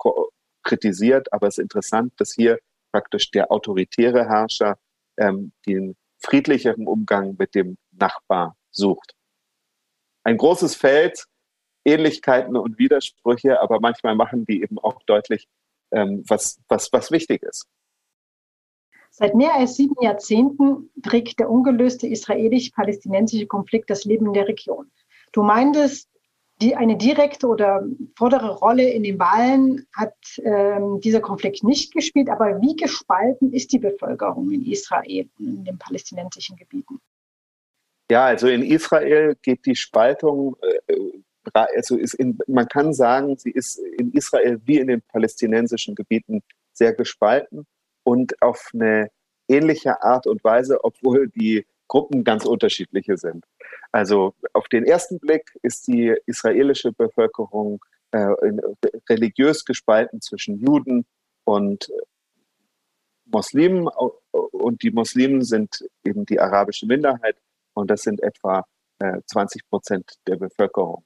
kritisiert, 0.63 1.33
aber 1.33 1.49
es 1.49 1.59
ist 1.59 1.63
interessant, 1.63 2.13
dass 2.19 2.33
hier 2.33 2.59
praktisch 2.93 3.31
der 3.31 3.51
autoritäre 3.51 4.29
Herrscher 4.29 4.79
ähm, 5.17 5.53
den 5.67 5.97
friedlicheren 6.19 6.87
Umgang 6.87 7.37
mit 7.39 7.55
dem 7.55 7.77
Nachbar 7.91 8.57
sucht. 8.71 9.15
Ein 10.25 10.37
großes 10.37 10.77
Feld, 10.77 11.27
Ähnlichkeiten 11.85 12.57
und 12.57 12.79
Widersprüche, 12.79 13.61
aber 13.61 13.81
manchmal 13.81 14.15
machen 14.15 14.45
die 14.47 14.63
eben 14.63 14.79
auch 14.79 15.03
deutlich, 15.05 15.49
ähm, 15.91 16.23
was, 16.29 16.61
was, 16.69 16.93
was 16.93 17.11
wichtig 17.11 17.43
ist. 17.43 17.67
Seit 19.11 19.35
mehr 19.35 19.55
als 19.55 19.77
sieben 19.77 19.97
Jahrzehnten 20.01 20.91
trägt 21.03 21.39
der 21.39 21.51
ungelöste 21.51 22.07
israelisch-palästinensische 22.07 23.47
Konflikt 23.47 23.91
das 23.91 24.05
Leben 24.05 24.27
in 24.27 24.33
der 24.33 24.49
Region. 24.49 24.91
Du 25.33 25.43
meintest, 25.43 26.09
die, 26.63 26.77
eine 26.77 26.97
direkte 26.97 27.47
oder 27.47 27.85
vordere 28.17 28.51
Rolle 28.57 28.89
in 28.89 29.03
den 29.03 29.19
Wahlen 29.19 29.87
hat 29.97 30.15
ähm, 30.39 31.01
dieser 31.01 31.21
Konflikt 31.21 31.65
nicht 31.65 31.93
gespielt. 31.93 32.31
Aber 32.31 32.61
wie 32.61 32.77
gespalten 32.77 33.53
ist 33.53 33.73
die 33.73 33.79
Bevölkerung 33.79 34.51
in 34.51 34.65
Israel 34.65 35.29
in 35.39 35.65
den 35.65 35.79
palästinensischen 35.79 36.57
Gebieten? 36.57 37.01
Ja, 38.11 38.27
also 38.27 38.47
in 38.49 38.63
Israel 38.63 39.37
geht 39.43 39.67
die 39.67 39.75
Spaltung, 39.75 40.57
äh, 40.63 41.11
also 41.53 41.97
ist 41.97 42.15
in, 42.15 42.39
man 42.47 42.69
kann 42.69 42.93
sagen, 42.93 43.37
sie 43.37 43.51
ist 43.51 43.79
in 43.79 44.13
Israel 44.13 44.61
wie 44.65 44.79
in 44.79 44.87
den 44.87 45.03
palästinensischen 45.03 45.95
Gebieten 45.95 46.43
sehr 46.73 46.95
gespalten 46.95 47.67
und 48.05 48.41
auf 48.41 48.71
eine 48.73 49.11
ähnliche 49.49 50.03
Art 50.03 50.27
und 50.27 50.45
Weise, 50.45 50.85
obwohl 50.85 51.29
die 51.29 51.67
Gruppen 51.93 52.25
ganz 52.25 52.47
unterschiedliche 52.47 53.19
sind. 53.19 53.45
Also 53.93 54.35
auf 54.55 54.67
den 54.69 54.87
ersten 54.87 55.19
Blick 55.19 55.59
ist 55.61 55.87
die 55.89 56.17
israelische 56.25 56.91
Bevölkerung 56.91 57.85
äh, 58.13 58.29
religiös 59.11 59.67
gespalten 59.67 60.23
zwischen 60.23 60.59
Juden 60.59 61.05
und 61.45 61.93
Muslimen 63.27 63.89
und 64.31 64.83
die 64.83 64.91
Muslimen 64.91 65.43
sind 65.43 65.87
eben 66.03 66.25
die 66.25 66.41
arabische 66.41 66.87
Minderheit 66.87 67.37
und 67.75 67.91
das 67.91 68.01
sind 68.05 68.23
etwa 68.23 68.65
äh, 68.99 69.21
20 69.27 69.69
Prozent 69.69 70.15
der 70.27 70.37
Bevölkerung. 70.37 71.05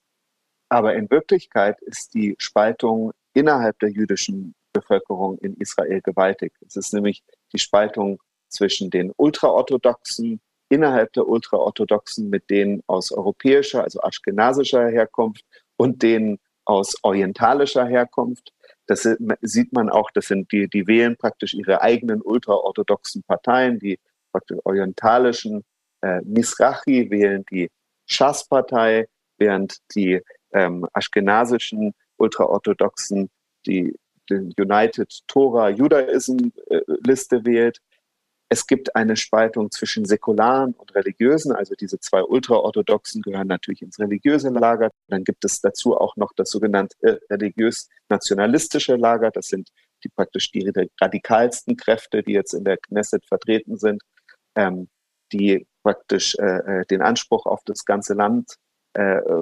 Aber 0.69 0.95
in 0.95 1.11
Wirklichkeit 1.11 1.81
ist 1.83 2.14
die 2.14 2.37
Spaltung 2.38 3.11
innerhalb 3.35 3.76
der 3.81 3.90
jüdischen 3.90 4.55
Bevölkerung 4.73 5.38
in 5.38 5.57
Israel 5.57 6.00
gewaltig. 6.00 6.52
Es 6.64 6.76
ist 6.76 6.95
nämlich 6.95 7.25
die 7.52 7.59
Spaltung 7.59 8.23
zwischen 8.49 8.90
den 8.90 9.12
ultraorthodoxen 9.16 10.40
innerhalb 10.68 11.12
der 11.12 11.26
Ultraorthodoxen 11.28 12.28
mit 12.28 12.50
denen 12.50 12.82
aus 12.87 13.12
europäischer, 13.12 13.85
also 13.85 14.00
aschkenasischer 14.00 14.88
Herkunft 14.88 15.44
und 15.76 16.02
denen 16.02 16.38
aus 16.64 16.96
orientalischer 17.02 17.87
Herkunft. 17.87 18.52
Das 18.87 19.08
sieht 19.42 19.73
man 19.73 19.88
auch, 19.88 20.11
das 20.12 20.26
sind 20.26 20.50
die, 20.52 20.68
die 20.68 20.87
wählen 20.87 21.16
praktisch 21.16 21.54
ihre 21.54 21.82
eigenen 21.82 22.23
ultraorthodoxen 22.23 23.23
Parteien, 23.23 23.78
die 23.78 23.99
praktisch 24.32 24.58
orientalischen 24.64 25.64
äh, 26.02 26.20
Misrachi 26.25 27.11
wählen 27.11 27.44
die 27.50 27.70
Schas-Partei, 28.06 29.08
während 29.38 29.78
die 29.94 30.20
ähm, 30.52 30.87
aschkenasischen 30.92 31.94
ultraorthodoxen 32.16 33.30
die, 33.66 33.94
die 34.30 34.52
United 34.58 35.20
Torah 35.26 35.70
Judaism 35.70 36.52
äh, 36.68 36.80
Liste 37.04 37.44
wählt. 37.44 37.80
Es 38.49 38.67
gibt 38.67 38.95
eine 38.95 39.17
Spaltung 39.17 39.73
zwischen 39.73 40.05
säkularen 40.05 40.73
und 40.75 40.95
religiösen, 40.95 41.53
also 41.53 41.75
diese 41.75 41.99
zwei 41.99 42.23
ultraorthodoxen 42.23 43.23
gehören 43.23 43.49
natürlich 43.49 43.83
ins 43.83 43.99
religiöse 43.99 44.50
Lager. 44.50 44.91
Dann 45.09 45.25
gibt 45.25 45.45
es 45.45 45.61
dazu 45.61 45.97
auch 45.97 46.17
noch 46.17 46.33
das 46.37 46.50
sogenannte 46.50 46.97
äh, 47.03 47.19
religiös-nationalistische 47.29 48.95
Lager. 48.95 49.33
Das 49.33 49.49
sind 49.49 49.71
die 50.05 50.09
praktisch 50.09 50.53
die 50.53 50.73
radikalsten 51.00 51.76
Kräfte, 51.76 52.23
die 52.23 52.33
jetzt 52.33 52.53
in 52.53 52.65
der 52.65 52.76
Knesset 52.76 53.26
vertreten 53.26 53.79
sind, 53.79 54.03
ähm, 54.55 54.88
die 55.33 55.67
praktisch 55.83 56.37
äh, 56.38 56.81
äh 56.83 56.87
den 56.87 57.03
Anspruch 57.03 57.47
auf 57.47 57.62
das 57.65 57.85
ganze 57.85 58.15
Land, 58.15 58.57
äh, 58.93 59.19
äh, 59.19 59.41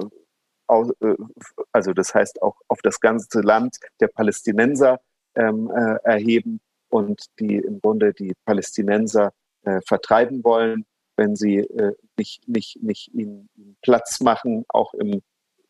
also 1.71 1.93
das 1.93 2.15
heißt 2.15 2.41
auch 2.41 2.59
auf 2.67 2.79
das 2.81 2.99
ganze 2.99 3.41
Land 3.41 3.77
der 3.99 4.07
Palästinenser 4.07 4.99
ähm, 5.35 5.69
äh, 5.69 5.97
erheben 6.03 6.59
und 6.95 7.25
die 7.39 7.57
im 7.57 7.81
Grunde 7.81 8.13
die 8.13 8.33
Palästinenser 8.45 9.33
äh, 9.63 9.81
vertreiben 9.85 10.45
wollen, 10.45 10.85
wenn 11.17 11.35
sie 11.35 11.57
äh, 11.57 11.93
nicht, 12.17 12.47
nicht, 12.47 12.81
nicht 12.81 13.13
ihnen 13.13 13.49
Platz 13.81 14.21
machen, 14.21 14.63
auch 14.69 14.93
im 14.93 15.21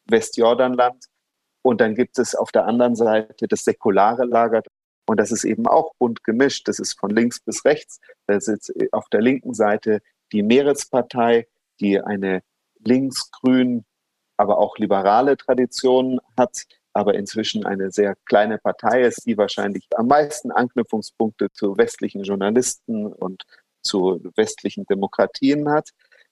Westjordanland. 0.05 1.05
Und 1.63 1.81
dann 1.81 1.95
gibt 1.95 2.19
es 2.19 2.35
auf 2.35 2.51
der 2.51 2.65
anderen 2.65 2.95
Seite 2.95 3.47
das 3.47 3.63
säkulare 3.63 4.25
Lager. 4.25 4.61
Und 5.07 5.19
das 5.19 5.31
ist 5.31 5.45
eben 5.45 5.65
auch 5.65 5.95
bunt 5.97 6.23
gemischt. 6.23 6.67
Das 6.67 6.77
ist 6.77 6.93
von 6.99 7.09
links 7.09 7.39
bis 7.39 7.65
rechts. 7.65 7.99
Da 8.27 8.39
sitzt 8.39 8.71
auf 8.91 9.09
der 9.09 9.21
linken 9.21 9.55
Seite 9.55 10.01
die 10.31 10.43
Meerespartei, 10.43 11.47
die 11.79 11.99
eine 11.99 12.43
linksgrün, 12.77 13.83
aber 14.37 14.59
auch 14.59 14.77
liberale 14.77 15.37
Tradition 15.37 16.19
hat 16.37 16.65
aber 16.95 17.13
inzwischen 17.15 17.65
eine 17.65 17.91
sehr 17.91 18.15
kleine 18.25 18.57
Partei 18.57 19.01
ist, 19.01 19.25
die 19.25 19.37
wahrscheinlich 19.37 19.85
am 19.95 20.07
meisten 20.07 20.49
Anknüpfungspunkte 20.51 21.51
zu 21.51 21.77
westlichen 21.77 22.23
Journalisten 22.23 23.07
und 23.07 23.43
zu 23.81 24.21
westlichen 24.35 24.85
Demokratien 24.85 25.69
hat. 25.69 25.89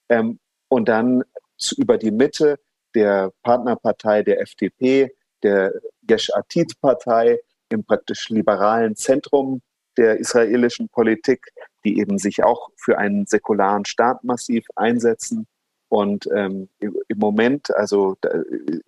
Ähm, 0.07 0.39
und 0.69 0.87
dann 0.87 1.23
zu, 1.57 1.75
über 1.75 1.97
die 1.97 2.11
Mitte 2.11 2.59
der 2.95 3.31
Partnerpartei 3.43 4.23
der 4.23 4.39
FDP, 4.39 5.13
der 5.43 5.73
Yesh 6.09 6.31
Atid-Partei 6.33 7.39
im 7.67 7.83
praktisch 7.83 8.29
liberalen 8.29 8.95
Zentrum 8.95 9.61
der 9.97 10.17
israelischen 10.17 10.87
Politik, 10.87 11.45
die 11.83 11.99
eben 11.99 12.17
sich 12.17 12.41
auch 12.41 12.69
für 12.77 12.97
einen 12.97 13.25
säkularen 13.25 13.83
Staat 13.83 14.23
massiv 14.23 14.65
einsetzen 14.77 15.45
und 15.93 16.27
ähm, 16.35 16.69
im 16.79 17.17
Moment, 17.19 17.69
also 17.75 18.17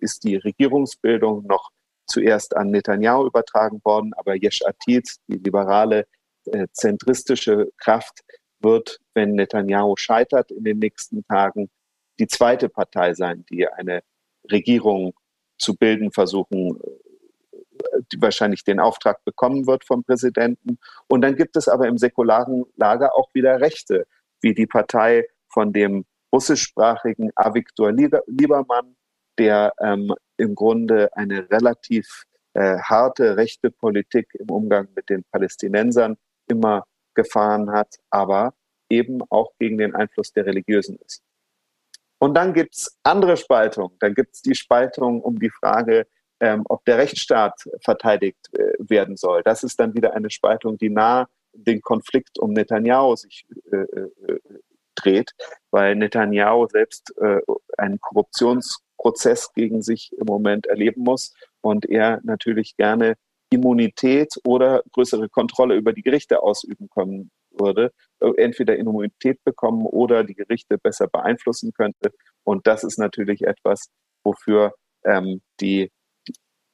ist 0.00 0.24
die 0.24 0.34
Regierungsbildung 0.34 1.46
noch 1.46 1.70
zuerst 2.04 2.56
an 2.56 2.72
Netanyahu 2.72 3.28
übertragen 3.28 3.80
worden, 3.84 4.12
aber 4.14 4.34
Yesh 4.34 4.62
Atid, 4.66 5.14
die 5.28 5.36
liberale, 5.36 6.08
äh, 6.46 6.66
zentristische 6.72 7.70
Kraft, 7.76 8.24
wird, 8.58 8.98
wenn 9.14 9.36
Netanyahu 9.36 9.94
scheitert 9.96 10.50
in 10.50 10.64
den 10.64 10.80
nächsten 10.80 11.24
Tagen, 11.28 11.70
die 12.18 12.26
zweite 12.26 12.68
Partei 12.68 13.14
sein, 13.14 13.46
die 13.50 13.68
eine 13.68 14.02
Regierung 14.50 15.14
zu 15.58 15.76
bilden 15.76 16.10
versuchen, 16.10 16.80
äh, 16.80 18.00
die 18.10 18.20
wahrscheinlich 18.20 18.64
den 18.64 18.80
Auftrag 18.80 19.24
bekommen 19.24 19.68
wird 19.68 19.84
vom 19.84 20.02
Präsidenten. 20.02 20.80
Und 21.06 21.20
dann 21.20 21.36
gibt 21.36 21.56
es 21.56 21.68
aber 21.68 21.86
im 21.86 21.98
säkularen 21.98 22.64
Lager 22.74 23.14
auch 23.14 23.32
wieder 23.32 23.60
Rechte, 23.60 24.08
wie 24.40 24.54
die 24.54 24.66
Partei 24.66 25.28
von 25.48 25.72
dem 25.72 26.04
russischsprachigen 26.32 27.30
Avigdor 27.34 27.92
Liebermann, 27.92 28.96
der 29.38 29.72
ähm, 29.80 30.12
im 30.36 30.54
Grunde 30.54 31.14
eine 31.16 31.50
relativ 31.50 32.24
äh, 32.54 32.78
harte 32.78 33.36
rechte 33.36 33.70
Politik 33.70 34.28
im 34.34 34.50
Umgang 34.50 34.88
mit 34.94 35.08
den 35.10 35.24
Palästinensern 35.30 36.16
immer 36.48 36.84
gefahren 37.14 37.70
hat, 37.70 37.96
aber 38.10 38.54
eben 38.88 39.20
auch 39.30 39.52
gegen 39.58 39.78
den 39.78 39.94
Einfluss 39.94 40.32
der 40.32 40.46
Religiösen 40.46 40.98
ist. 41.04 41.22
Und 42.18 42.34
dann 42.34 42.54
gibt 42.54 42.76
es 42.76 42.98
andere 43.02 43.36
Spaltungen. 43.36 43.96
Dann 44.00 44.14
gibt 44.14 44.34
es 44.34 44.42
die 44.42 44.54
Spaltung 44.54 45.20
um 45.20 45.38
die 45.38 45.50
Frage, 45.50 46.06
ähm, 46.40 46.62
ob 46.68 46.84
der 46.84 46.98
Rechtsstaat 46.98 47.54
verteidigt 47.82 48.48
äh, 48.52 48.72
werden 48.78 49.16
soll. 49.16 49.42
Das 49.42 49.62
ist 49.62 49.78
dann 49.80 49.94
wieder 49.94 50.14
eine 50.14 50.30
Spaltung, 50.30 50.78
die 50.78 50.90
nah 50.90 51.28
den 51.52 51.80
Konflikt 51.80 52.38
um 52.38 52.52
Netanyahu 52.52 53.16
sich 53.16 53.46
äh, 53.72 53.76
äh, 53.76 54.40
dreht, 54.96 55.32
weil 55.70 55.94
Netanyahu 55.94 56.66
selbst 56.68 57.14
äh, 57.18 57.40
einen 57.78 58.00
Korruptionsprozess 58.00 59.52
gegen 59.54 59.82
sich 59.82 60.12
im 60.18 60.26
Moment 60.26 60.66
erleben 60.66 61.02
muss 61.02 61.34
und 61.60 61.86
er 61.86 62.20
natürlich 62.24 62.76
gerne 62.76 63.14
Immunität 63.50 64.34
oder 64.44 64.82
größere 64.92 65.28
Kontrolle 65.28 65.76
über 65.76 65.92
die 65.92 66.02
Gerichte 66.02 66.42
ausüben 66.42 66.88
können 66.92 67.30
würde, 67.50 67.92
äh, 68.20 68.30
entweder 68.36 68.76
Immunität 68.76 69.42
bekommen 69.44 69.86
oder 69.86 70.24
die 70.24 70.34
Gerichte 70.34 70.78
besser 70.78 71.06
beeinflussen 71.06 71.72
könnte. 71.72 72.12
Und 72.44 72.66
das 72.66 72.84
ist 72.84 72.98
natürlich 72.98 73.42
etwas, 73.42 73.90
wofür 74.24 74.74
ähm, 75.04 75.40
die 75.60 75.90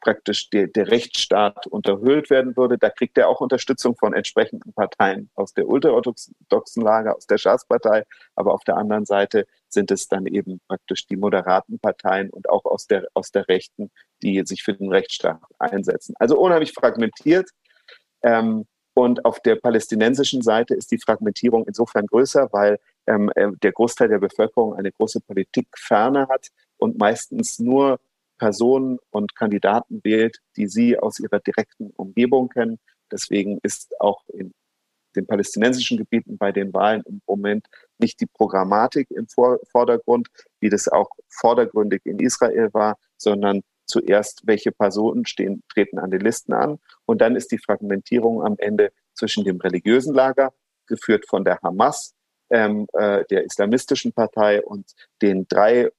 praktisch 0.03 0.51
der, 0.51 0.67
der 0.67 0.91
Rechtsstaat 0.91 1.67
unterhöhlt 1.69 2.29
werden 2.29 2.57
würde. 2.57 2.77
Da 2.77 2.91
kriegt 2.91 3.17
er 3.17 3.29
auch 3.29 3.41
Unterstützung 3.41 3.97
von 3.97 4.13
entsprechenden 4.13 4.73
Parteien 4.75 5.31
aus 5.35 5.55
der 5.55 5.69
ultraorthodoxen 5.69 6.83
Lager, 6.83 7.17
aus 7.17 7.27
der 7.27 7.39
Schaatspartei. 7.39 8.05
Aber 8.35 8.53
auf 8.53 8.65
der 8.65 8.77
anderen 8.77 9.07
Seite 9.07 9.47
sind 9.69 9.91
es 9.91 10.09
dann 10.09 10.27
eben 10.27 10.61
praktisch 10.69 11.07
die 11.07 11.17
moderaten 11.17 11.79
Parteien 11.79 12.31
und 12.31 12.51
auch 12.51 12.65
aus 12.65 12.87
der, 12.87 13.09
aus 13.15 13.31
der 13.31 13.49
Rechten, 13.49 13.91
die 14.23 14.43
sich 14.45 14.63
für 14.63 14.75
den 14.75 14.91
Rechtsstaat 14.91 15.41
einsetzen. 15.59 16.15
Also 16.19 16.39
unheimlich 16.39 16.73
fragmentiert. 16.73 17.49
Ähm, 18.23 18.67
und 18.95 19.25
auf 19.25 19.41
der 19.41 19.57
palästinensischen 19.57 20.43
Seite 20.43 20.75
ist 20.75 20.91
die 20.91 20.99
Fragmentierung 20.99 21.65
insofern 21.67 22.07
größer, 22.07 22.49
weil 22.53 22.79
ähm, 23.07 23.31
äh, 23.37 23.49
der 23.63 23.73
Großteil 23.73 24.09
der 24.09 24.19
Bevölkerung 24.19 24.75
eine 24.75 24.93
große 24.93 25.21
Politikferne 25.21 26.29
hat 26.29 26.49
und 26.77 26.99
meistens 26.99 27.59
nur 27.59 28.01
Personen 28.43 28.99
und 29.11 29.37
Kandidaten 29.37 30.01
wählt, 30.03 30.39
die 30.57 30.67
sie 30.67 30.99
aus 30.99 31.21
ihrer 31.21 31.39
direkten 31.39 31.93
Umgebung 31.95 32.49
kennen. 32.49 32.81
Deswegen 33.13 33.61
ist 33.63 33.93
auch 34.01 34.25
in 34.27 34.53
den 35.15 35.29
palästinensischen 35.29 35.97
Gebieten 35.97 36.39
bei 36.39 36.51
den 36.51 36.75
Wahlen 36.75 37.05
im 37.07 37.21
Moment 37.25 37.69
nicht 37.99 38.21
die 38.21 38.27
Programmatik 38.27 39.09
im 39.13 39.29
Vordergrund, 39.29 40.27
wie 40.59 40.71
das 40.71 40.89
auch 40.89 41.09
vordergründig 41.29 42.01
in 42.05 42.19
Israel 42.19 42.71
war, 42.73 42.97
sondern 43.17 43.61
zuerst, 43.87 44.43
welche 44.45 44.73
Personen 44.73 45.25
stehen, 45.25 45.63
treten 45.73 46.01
an 46.01 46.11
den 46.11 46.23
Listen 46.23 46.53
an. 46.53 46.81
Und 47.07 47.21
dann 47.21 47.37
ist 47.37 47.53
die 47.53 47.59
Fragmentierung 47.59 48.43
am 48.43 48.57
Ende 48.59 48.91
zwischen 49.15 49.45
dem 49.45 49.61
religiösen 49.61 50.15
Lager, 50.15 50.53
geführt 50.89 51.27
von 51.29 51.45
der 51.45 51.61
Hamas, 51.63 52.13
ähm, 52.51 52.89
äh, 52.95 53.25
der 53.31 53.45
islamistischen 53.45 54.13
Partei 54.13 54.61
und 54.65 54.91
den 55.21 55.47
drei 55.47 55.93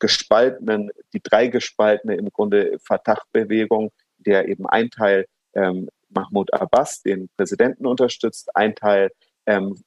gespaltenen, 0.00 0.90
die 1.12 1.20
drei 1.22 1.48
gespaltene 1.48 2.16
im 2.16 2.30
Grunde 2.30 2.78
Fatah-Bewegung, 2.84 3.90
der 4.18 4.48
eben 4.48 4.66
ein 4.66 4.90
Teil 4.90 5.26
ähm, 5.54 5.88
Mahmoud 6.08 6.52
Abbas, 6.52 7.02
den 7.02 7.28
Präsidenten 7.36 7.86
unterstützt, 7.86 8.50
ein 8.54 8.74
Teil 8.74 9.10
ähm, 9.46 9.82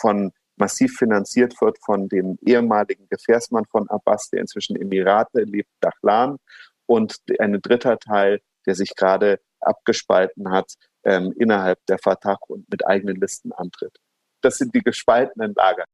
von 0.00 0.32
massiv 0.56 0.96
finanziert 0.96 1.60
wird 1.60 1.78
von 1.84 2.08
dem 2.08 2.38
ehemaligen 2.44 3.06
Gefährsmann 3.08 3.64
von 3.70 3.88
Abbas, 3.88 4.30
der 4.30 4.40
inzwischen 4.40 4.76
Emirate 4.76 5.42
lebt, 5.42 5.70
Dachlan, 5.80 6.38
und 6.86 7.18
ein 7.38 7.60
dritter 7.60 7.98
Teil, 7.98 8.40
der 8.66 8.74
sich 8.74 8.94
gerade 8.96 9.40
abgespalten 9.60 10.50
hat 10.50 10.74
ähm, 11.04 11.34
innerhalb 11.38 11.78
der 11.86 11.98
Fatah 11.98 12.38
und 12.48 12.68
mit 12.70 12.86
eigenen 12.86 13.16
Listen 13.16 13.52
antritt. 13.52 13.96
Das 14.40 14.58
sind 14.58 14.74
die 14.74 14.82
gespaltenen 14.82 15.54
Lager. 15.54 15.84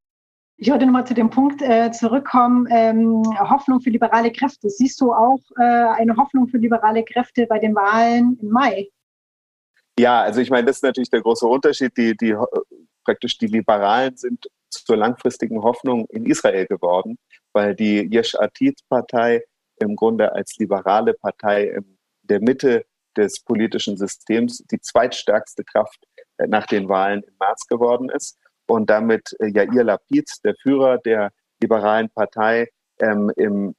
Ich 0.56 0.70
wollte 0.70 0.86
nochmal 0.86 1.06
zu 1.06 1.14
dem 1.14 1.30
Punkt 1.30 1.62
äh, 1.62 1.90
zurückkommen, 1.90 2.68
ähm, 2.70 3.22
Hoffnung 3.38 3.80
für 3.80 3.90
liberale 3.90 4.30
Kräfte. 4.30 4.70
Siehst 4.70 5.00
du 5.00 5.12
auch 5.12 5.40
äh, 5.58 5.62
eine 5.62 6.16
Hoffnung 6.16 6.46
für 6.48 6.58
liberale 6.58 7.04
Kräfte 7.04 7.46
bei 7.46 7.58
den 7.58 7.74
Wahlen 7.74 8.38
im 8.40 8.50
Mai? 8.50 8.88
Ja, 9.98 10.22
also 10.22 10.40
ich 10.40 10.50
meine, 10.50 10.66
das 10.66 10.76
ist 10.76 10.82
natürlich 10.82 11.10
der 11.10 11.22
große 11.22 11.46
Unterschied. 11.46 11.96
Die, 11.96 12.16
die 12.16 12.36
praktisch 13.04 13.36
die 13.38 13.48
Liberalen 13.48 14.16
sind 14.16 14.46
zur 14.70 14.96
langfristigen 14.96 15.62
Hoffnung 15.62 16.06
in 16.10 16.24
Israel 16.26 16.66
geworden, 16.66 17.18
weil 17.52 17.74
die 17.74 18.08
Yesh 18.12 18.34
Atid-Partei 18.36 19.42
im 19.80 19.96
Grunde 19.96 20.32
als 20.32 20.56
liberale 20.56 21.14
Partei 21.14 21.68
in 21.68 21.98
der 22.22 22.40
Mitte 22.40 22.86
des 23.16 23.40
politischen 23.40 23.96
Systems 23.96 24.58
die 24.70 24.80
zweitstärkste 24.80 25.64
Kraft 25.64 26.06
äh, 26.38 26.46
nach 26.46 26.66
den 26.66 26.88
Wahlen 26.88 27.22
im 27.22 27.34
März 27.38 27.66
geworden 27.66 28.08
ist 28.08 28.38
und 28.66 28.90
damit 28.90 29.34
äh, 29.40 29.48
Yair 29.48 29.84
Lapid, 29.84 30.30
der 30.44 30.54
Führer 30.62 30.98
der 30.98 31.30
liberalen 31.60 32.10
Partei, 32.10 32.68
ähm, 33.00 33.30
im, 33.36 33.74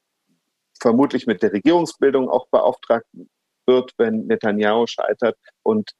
vermutlich 0.79 1.27
mit 1.27 1.41
der 1.41 1.53
Regierungsbildung 1.53 2.29
auch 2.29 2.47
beauftragt 2.47 3.07
wird, 3.65 3.93
wenn 3.97 4.27
Netanyahu 4.27 4.85
scheitert 4.87 5.37
und 5.63 5.91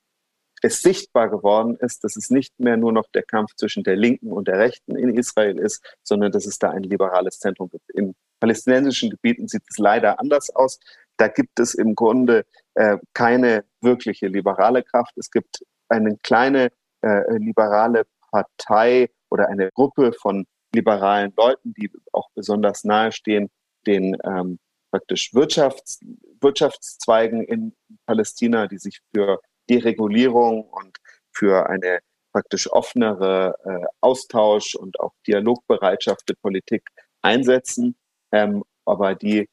es 0.61 0.81
sichtbar 0.81 1.29
geworden 1.29 1.77
ist, 1.79 2.03
dass 2.03 2.15
es 2.15 2.29
nicht 2.29 2.59
mehr 2.59 2.77
nur 2.77 2.91
noch 2.91 3.05
der 3.13 3.23
Kampf 3.23 3.55
zwischen 3.55 3.83
der 3.83 3.95
Linken 3.95 4.31
und 4.31 4.47
der 4.47 4.57
Rechten 4.57 4.95
in 4.95 5.15
Israel 5.15 5.59
ist, 5.59 5.83
sondern 6.01 6.31
dass 6.31 6.45
es 6.45 6.57
da 6.57 6.71
ein 6.71 6.83
liberales 6.83 7.39
Zentrum 7.39 7.69
gibt. 7.69 7.89
In 7.91 8.15
palästinensischen 8.39 9.09
Gebieten 9.09 9.47
sieht 9.47 9.63
es 9.69 9.77
leider 9.77 10.19
anders 10.19 10.49
aus. 10.55 10.79
Da 11.17 11.27
gibt 11.27 11.59
es 11.59 11.75
im 11.75 11.93
Grunde 11.93 12.45
äh, 12.73 12.97
keine 13.13 13.65
wirkliche 13.81 14.27
liberale 14.27 14.83
Kraft. 14.83 15.17
Es 15.17 15.29
gibt 15.29 15.63
eine 15.87 16.17
kleine 16.23 16.71
äh, 17.01 17.37
liberale 17.37 18.05
Partei 18.35 19.09
oder 19.29 19.47
eine 19.47 19.69
Gruppe 19.71 20.11
von 20.11 20.45
liberalen 20.73 21.33
Leuten, 21.37 21.73
die 21.73 21.89
auch 22.11 22.29
besonders 22.35 22.83
nahestehen, 22.83 23.49
den 23.87 24.17
ähm, 24.25 24.59
praktisch 24.91 25.33
Wirtschafts 25.33 25.99
Wirtschaftszweigen 26.41 27.43
in 27.43 27.73
Palästina, 28.05 28.67
die 28.67 28.77
sich 28.77 28.99
für 29.13 29.39
Deregulierung 29.69 30.65
und 30.69 30.97
für 31.31 31.69
eine 31.69 31.99
praktisch 32.33 32.69
offenere 32.71 33.55
äh, 33.63 33.85
Austausch 34.01 34.75
und 34.75 34.99
auch 34.99 35.13
Dialogbereitschaft 35.25 36.27
der 36.27 36.35
Politik 36.35 36.83
einsetzen. 37.21 37.95
Ähm, 38.31 38.63
aber 38.83 39.15
die 39.15 39.39
äh, 39.39 39.47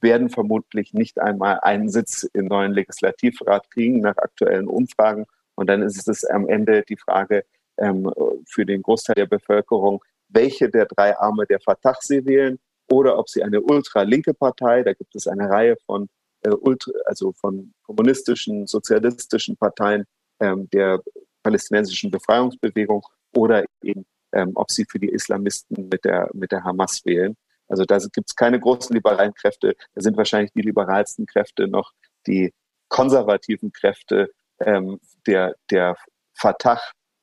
werden 0.00 0.30
vermutlich 0.30 0.94
nicht 0.94 1.20
einmal 1.20 1.60
einen 1.60 1.90
Sitz 1.90 2.22
im 2.32 2.46
neuen 2.46 2.72
Legislativrat 2.72 3.70
kriegen 3.70 4.00
nach 4.00 4.16
aktuellen 4.16 4.66
Umfragen. 4.66 5.26
Und 5.60 5.66
dann 5.66 5.82
ist 5.82 6.08
es 6.08 6.24
am 6.24 6.48
Ende 6.48 6.84
die 6.88 6.96
Frage 6.96 7.44
ähm, 7.76 8.10
für 8.48 8.64
den 8.64 8.80
Großteil 8.80 9.14
der 9.14 9.26
Bevölkerung, 9.26 10.02
welche 10.30 10.70
der 10.70 10.86
drei 10.86 11.18
Arme 11.18 11.44
der 11.44 11.60
Fatah 11.60 11.98
sie 12.00 12.24
wählen 12.24 12.58
oder 12.90 13.18
ob 13.18 13.28
sie 13.28 13.42
eine 13.42 13.60
ultralinke 13.60 14.32
Partei, 14.32 14.82
da 14.82 14.94
gibt 14.94 15.14
es 15.14 15.26
eine 15.26 15.50
Reihe 15.50 15.76
von 15.84 16.08
äh, 16.44 16.48
ultra, 16.48 16.92
also 17.04 17.32
von 17.32 17.74
kommunistischen, 17.82 18.66
sozialistischen 18.66 19.54
Parteien 19.58 20.06
ähm, 20.40 20.66
der 20.70 21.02
palästinensischen 21.42 22.10
Befreiungsbewegung 22.10 23.02
oder 23.36 23.66
eben 23.82 24.06
ähm, 24.32 24.52
ob 24.54 24.70
sie 24.70 24.86
für 24.86 24.98
die 24.98 25.10
Islamisten 25.10 25.90
mit 25.90 26.06
der, 26.06 26.30
mit 26.32 26.52
der 26.52 26.64
Hamas 26.64 27.04
wählen. 27.04 27.36
Also 27.68 27.84
da 27.84 27.98
gibt 27.98 28.30
es 28.30 28.34
keine 28.34 28.58
großen 28.58 28.94
liberalen 28.94 29.34
Kräfte. 29.34 29.74
Da 29.92 30.00
sind 30.00 30.16
wahrscheinlich 30.16 30.52
die 30.52 30.62
liberalsten 30.62 31.26
Kräfte 31.26 31.68
noch 31.68 31.92
die 32.26 32.54
konservativen 32.88 33.72
Kräfte 33.72 34.30
ähm, 34.60 34.98
der, 35.26 35.54
der 35.70 35.96
Fatah, 36.34 36.80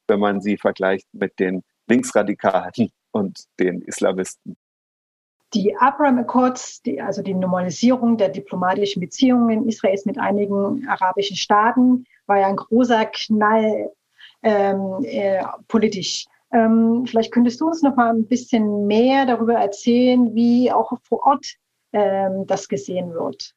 wenn 0.08 0.20
man 0.20 0.42
sie 0.42 0.58
vergleicht 0.58 1.08
mit 1.14 1.38
den 1.40 1.64
Linksradikalen 1.88 2.92
und 3.12 3.46
den 3.60 3.82
Islamisten. 3.82 4.56
Die 5.54 5.76
Abraham 5.78 6.20
Accords, 6.20 6.82
die, 6.82 7.00
also 7.02 7.22
die 7.22 7.34
Normalisierung 7.34 8.18
der 8.18 8.30
diplomatischen 8.30 9.00
Beziehungen 9.00 9.68
Israels 9.68 10.06
mit 10.06 10.20
einigen 10.20 10.86
arabischen 10.88 11.38
Staaten, 11.38 12.06
war 12.26 12.40
ja 12.40 12.48
ein 12.48 12.58
großer 12.58 13.06
Knall 13.06 13.92
ähm, 14.44 15.04
äh, 15.04 15.42
politisch. 15.68 16.26
Ähm, 16.52 17.06
vielleicht 17.08 17.32
könntest 17.32 17.62
du 17.62 17.68
uns 17.68 17.82
noch 17.82 17.96
mal 17.96 18.10
ein 18.10 18.28
bisschen 18.28 18.88
mehr 18.88 19.26
darüber 19.26 19.56
erzählen, 19.56 20.34
wie 20.36 20.72
auch 20.72 20.92
vor 21.04 21.26
Ort 21.26 21.56
ähm, 21.94 22.46
das 22.46 22.68
gesehen 22.68 23.14
wird. 23.14 23.54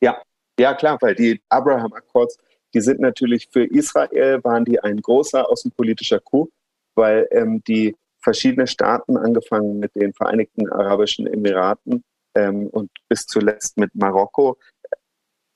Ja, 0.00 0.20
ja 0.58 0.74
klar, 0.74 0.98
weil 1.00 1.14
die 1.14 1.40
Abraham 1.50 1.92
Accords, 1.92 2.36
die 2.74 2.80
sind 2.80 3.00
natürlich 3.00 3.48
für 3.50 3.64
Israel 3.64 4.42
waren 4.44 4.64
die 4.64 4.80
ein 4.80 5.00
großer 5.00 5.48
außenpolitischer 5.48 6.20
Coup, 6.20 6.50
weil 6.94 7.28
ähm, 7.30 7.62
die 7.66 7.96
verschiedene 8.22 8.66
Staaten, 8.66 9.16
angefangen 9.16 9.78
mit 9.78 9.94
den 9.94 10.12
Vereinigten 10.12 10.70
Arabischen 10.70 11.26
Emiraten 11.26 12.04
ähm, 12.34 12.66
und 12.68 12.90
bis 13.08 13.26
zuletzt 13.26 13.76
mit 13.78 13.94
Marokko, 13.94 14.58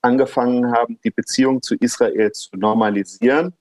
angefangen 0.01 0.71
haben, 0.71 0.99
die 1.03 1.11
Beziehung 1.11 1.61
zu 1.61 1.75
Israel 1.75 2.31
zu 2.31 2.55
normalisieren, 2.55 3.53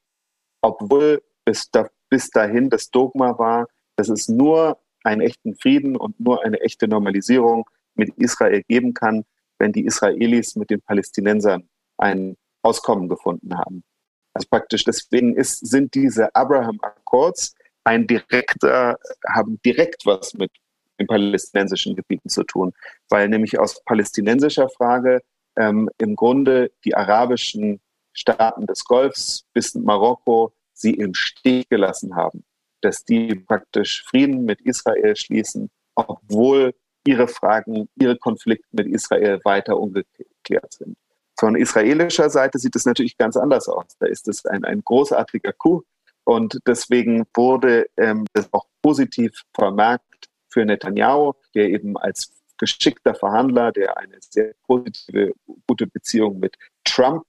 obwohl 0.61 1.23
bis, 1.45 1.71
da, 1.71 1.89
bis 2.11 2.31
dahin 2.31 2.71
das 2.71 2.91
Dogma 2.91 3.39
war, 3.39 3.67
dass 3.97 4.09
es 4.09 4.29
nur 4.29 4.79
einen 5.05 5.21
echten 5.21 5.55
Frieden 5.55 5.97
und 5.97 6.19
nur 6.21 6.45
eine 6.45 6.61
echte 6.61 6.89
Normalisierung 6.89 7.69
mit 7.95 8.11
Israel 8.17 8.63
geben 8.69 8.95
kann, 8.95 9.25
wenn 9.59 9.73
die 9.73 9.87
Israelis 9.87 10.57
mit 10.57 10.71
den 10.71 10.81
Palästinensern 10.81 11.69
ein 11.97 12.37
Auskommen 12.65 13.09
gefunden 13.09 13.57
haben. 13.57 13.85
Also 14.33 14.49
praktisch 14.49 14.85
deswegen 14.85 15.37
ist, 15.37 15.67
sind 15.67 15.95
diese 15.95 16.35
Abraham 16.35 16.79
Accords 16.83 17.55
ein 17.85 18.07
direkter, 18.07 18.99
haben 19.29 19.61
direkt 19.65 20.07
was 20.07 20.35
mit 20.35 20.51
den 20.99 21.07
palästinensischen 21.07 21.95
Gebieten 21.97 22.29
zu 22.29 22.45
tun, 22.45 22.73
weil 23.09 23.29
nämlich 23.29 23.59
aus 23.59 23.83
palästinensischer 23.85 24.69
Frage 24.69 25.23
ähm, 25.57 25.89
im 25.99 26.17
Grunde 26.17 26.73
die 26.85 26.95
arabischen 26.95 27.81
Staaten 28.13 28.67
des 28.67 28.85
Golfs 28.85 29.45
bis 29.53 29.75
Marokko 29.75 30.53
sie 30.73 30.95
im 30.95 31.15
Stich 31.15 31.69
gelassen 31.69 32.17
haben, 32.17 32.45
dass 32.81 33.05
die 33.05 33.35
praktisch 33.35 34.05
Frieden 34.05 34.45
mit 34.45 34.61
Israel 34.61 35.17
schließen, 35.17 35.71
obwohl 35.95 36.75
ihre 37.07 37.29
Fragen, 37.29 37.89
ihre 37.97 38.17
Konflikte 38.17 38.69
mit 38.73 38.87
Israel 38.87 39.41
weiter 39.45 39.79
ungeklärt 39.79 40.73
sind. 40.73 40.97
Von 41.45 41.57
israelischer 41.57 42.31
Seite 42.31 42.59
sieht 42.59 42.75
es 42.75 42.87
natürlich 42.87 43.19
ganz 43.19 43.37
anders 43.37 43.69
aus. 43.69 43.99
Da 43.99 44.07
ist 44.07 44.29
es 44.29 44.47
ein, 44.47 44.65
ein 44.65 44.81
großartiger 44.83 45.53
Coup 45.53 45.85
und 46.25 46.59
deswegen 46.67 47.25
wurde 47.35 47.85
ähm, 47.99 48.25
das 48.33 48.51
auch 48.55 48.65
positiv 48.81 49.43
vermerkt 49.53 50.31
für 50.49 50.65
Netanyahu, 50.65 51.35
der 51.55 51.69
eben 51.69 51.99
als 51.99 52.33
geschickter 52.57 53.15
Verhandler, 53.15 53.73
der 53.73 53.99
eine 53.99 54.17
sehr 54.21 54.55
positive, 54.67 55.35
gute 55.67 55.87
Beziehung 55.87 56.41
mit 56.41 56.57
Trump 56.83 57.25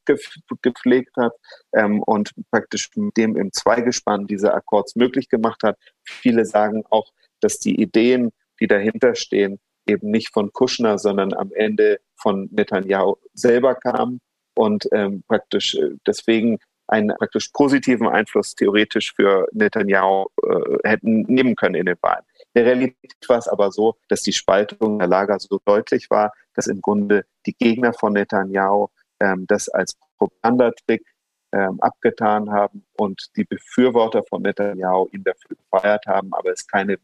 gepflegt 0.61 1.11
hat 1.17 1.33
ähm, 1.73 2.01
und 2.03 2.31
praktisch 2.51 2.89
mit 2.95 3.17
dem 3.17 3.35
im 3.35 3.51
Zweigespann 3.51 4.27
diese 4.27 4.53
Akkords 4.53 4.95
möglich 4.95 5.27
gemacht 5.27 5.61
hat. 5.61 5.77
Viele 6.05 6.45
sagen 6.45 6.85
auch, 6.89 7.11
dass 7.41 7.59
die 7.59 7.81
Ideen, 7.81 8.31
die 8.61 8.67
dahinter 8.67 9.13
stehen, 9.15 9.59
eben 9.87 10.11
nicht 10.11 10.33
von 10.33 10.51
Kushner, 10.51 10.97
sondern 10.97 11.33
am 11.33 11.51
Ende 11.53 11.99
von 12.15 12.49
Netanyahu 12.51 13.15
selber 13.33 13.75
kamen 13.75 14.19
und 14.55 14.87
ähm, 14.91 15.23
praktisch 15.27 15.75
äh, 15.75 15.91
deswegen 16.07 16.59
einen 16.87 17.15
praktisch 17.17 17.49
positiven 17.49 18.07
Einfluss 18.07 18.55
theoretisch 18.55 19.13
für 19.15 19.47
Netanyahu 19.53 20.27
äh, 20.43 20.89
hätten 20.89 21.21
nehmen 21.23 21.55
können 21.55 21.75
in 21.75 21.85
den 21.87 21.97
Wahlen. 22.01 22.23
In 22.53 22.63
der 22.63 22.65
Realität 22.65 23.15
war 23.27 23.39
es 23.39 23.47
aber 23.47 23.71
so, 23.71 23.95
dass 24.07 24.21
die 24.21 24.33
Spaltung 24.33 24.99
der 24.99 25.07
Lager 25.07 25.39
so 25.39 25.59
deutlich 25.65 26.09
war, 26.09 26.31
dass 26.53 26.67
im 26.67 26.81
Grunde 26.81 27.25
die 27.45 27.53
Gegner 27.53 27.93
von 27.93 28.13
Netanyahu 28.13 28.87
ähm, 29.19 29.45
das 29.47 29.67
als 29.69 29.97
Propagandatrick 30.17 31.03
ähm, 31.51 31.79
abgetan 31.81 32.51
haben 32.51 32.85
und 32.97 33.29
die 33.35 33.45
Befürworter 33.45 34.23
von 34.23 34.41
Netanyahu 34.41 35.07
ihn 35.11 35.23
dafür 35.23 35.55
gefeiert 35.57 36.05
haben, 36.05 36.33
aber 36.33 36.51
es 36.51 36.67
keine 36.67 36.97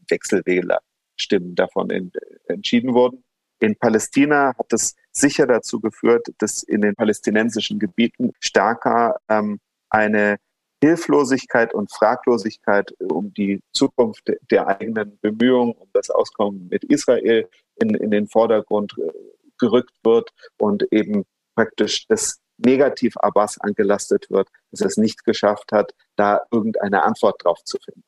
Wechselwählerstimmen 1.12 1.54
davon 1.54 1.90
in, 1.90 2.12
entschieden 2.46 2.94
wurden. 2.94 3.24
In 3.60 3.76
Palästina 3.76 4.54
hat 4.58 4.72
es 4.72 4.96
sicher 5.12 5.46
dazu 5.46 5.80
geführt, 5.80 6.28
dass 6.38 6.62
in 6.62 6.80
den 6.80 6.94
palästinensischen 6.94 7.78
Gebieten 7.78 8.32
stärker 8.40 9.16
ähm, 9.28 9.60
eine 9.88 10.38
Hilflosigkeit 10.82 11.72
und 11.72 11.92
Fraglosigkeit 11.92 12.92
um 12.98 13.32
die 13.34 13.62
Zukunft 13.72 14.32
der 14.50 14.66
eigenen 14.66 15.16
Bemühungen 15.20 15.74
um 15.74 15.88
das 15.92 16.10
Auskommen 16.10 16.68
mit 16.68 16.82
Israel 16.84 17.48
in, 17.76 17.94
in 17.94 18.10
den 18.10 18.26
Vordergrund 18.26 18.94
äh, 18.98 19.12
gerückt 19.58 19.94
wird 20.02 20.30
und 20.58 20.82
eben 20.90 21.24
praktisch 21.54 22.06
das 22.08 22.40
negativ 22.58 23.16
Abbas 23.18 23.60
angelastet 23.60 24.28
wird, 24.28 24.48
dass 24.72 24.80
es 24.80 24.96
nicht 24.96 25.24
geschafft 25.24 25.70
hat, 25.70 25.94
da 26.16 26.40
irgendeine 26.50 27.04
Antwort 27.04 27.44
drauf 27.44 27.62
zu 27.64 27.78
finden. 27.78 28.02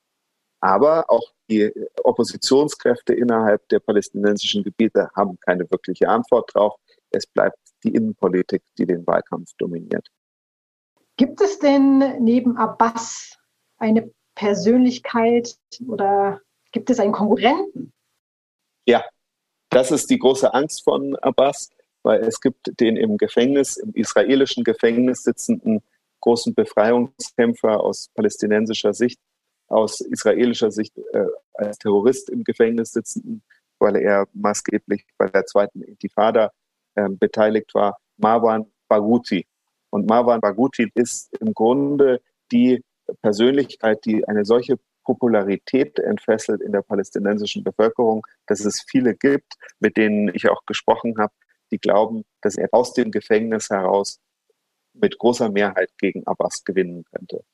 Aber 0.65 1.11
auch 1.11 1.31
die 1.51 1.71
Oppositionskräfte 2.05 3.13
innerhalb 3.13 3.69
der 3.69 3.81
palästinensischen 3.81 4.65
Gebiete 4.65 5.11
haben 5.15 5.39
keine 5.41 5.71
wirkliche 5.71 6.09
Antwort 6.09 6.55
drauf. 6.55 6.77
Es 7.11 7.27
bleibt 7.27 7.59
die 7.83 7.91
Innenpolitik, 7.91 8.63
die 8.79 8.87
den 8.87 9.07
Wahlkampf 9.07 9.51
dominiert. 9.59 10.09
Gibt 11.19 11.43
es 11.43 11.59
denn 11.59 11.99
neben 12.25 12.57
Abbas 12.57 13.39
eine 13.77 14.11
Persönlichkeit 14.35 15.55
oder 15.87 16.41
gibt 16.73 16.89
es 16.89 16.99
einen 16.99 17.13
Konkurrenten? 17.13 17.93
Ja, 18.87 19.05
das 19.69 19.91
ist 19.91 20.09
die 20.09 20.19
große 20.19 20.55
Angst 20.55 20.83
von 20.83 21.15
Abbas, 21.17 21.69
weil 22.03 22.23
es 22.23 22.41
gibt 22.41 22.81
den 22.81 22.97
im 22.97 23.19
Gefängnis, 23.19 23.77
im 23.77 23.93
israelischen 23.93 24.65
Gefängnis 24.65 25.25
sitzenden 25.25 25.83
großen 26.21 26.55
Befreiungskämpfer 26.55 27.81
aus 27.81 28.09
palästinensischer 28.15 28.95
Sicht, 28.95 29.21
aus 29.69 30.01
israelischer 30.01 30.71
Sicht 30.71 30.97
äh, 30.99 31.27
als 31.55 31.79
Terrorist 31.79 32.31
im 32.31 32.45
Gefängnis 32.45 32.93
sitzenden, 32.93 33.43
weil 33.79 33.97
er 33.97 34.27
maßgeblich 34.33 35.07
bei 35.19 35.29
der 35.29 35.47
zweiten 35.47 35.83
Intifada 35.83 36.51
äh, 36.95 37.09
beteiligt 37.09 37.75
war, 37.75 37.99
Marwan 38.17 38.67
Baguti. 38.89 39.47
Und 39.91 40.07
Marwan 40.09 40.41
Baguti 40.41 40.91
ist 40.95 41.37
im 41.41 41.55
Grunde 41.55 42.21
die 42.53 42.83
Persönlichkeit, 43.23 44.05
die 44.05 44.27
eine 44.27 44.45
solche 44.45 44.79
Popularität 45.05 45.99
entfesselt 45.99 46.63
in 46.63 46.73
der 46.73 46.83
palästinensischen 46.83 47.63
Bevölkerung, 47.63 48.27
dass 48.47 48.65
es 48.65 48.85
viele 48.89 49.15
gibt, 49.15 49.55
mit 49.79 49.97
denen 49.97 50.31
ich 50.35 50.49
auch 50.49 50.65
gesprochen 50.67 51.17
habe, 51.19 51.33
die 51.71 51.79
glauben, 51.79 52.25
dass 52.41 52.57
er 52.57 52.69
aus 52.73 52.95
dem 52.95 53.11
Gefängnis 53.11 53.71
heraus 53.71 54.21
mit 54.95 55.19
großer 55.19 55.51
Mehrheit 55.51 55.91
gegen 55.99 56.27
Abbas 56.27 56.65
gewinnen 56.65 57.05
könnte. 57.05 57.45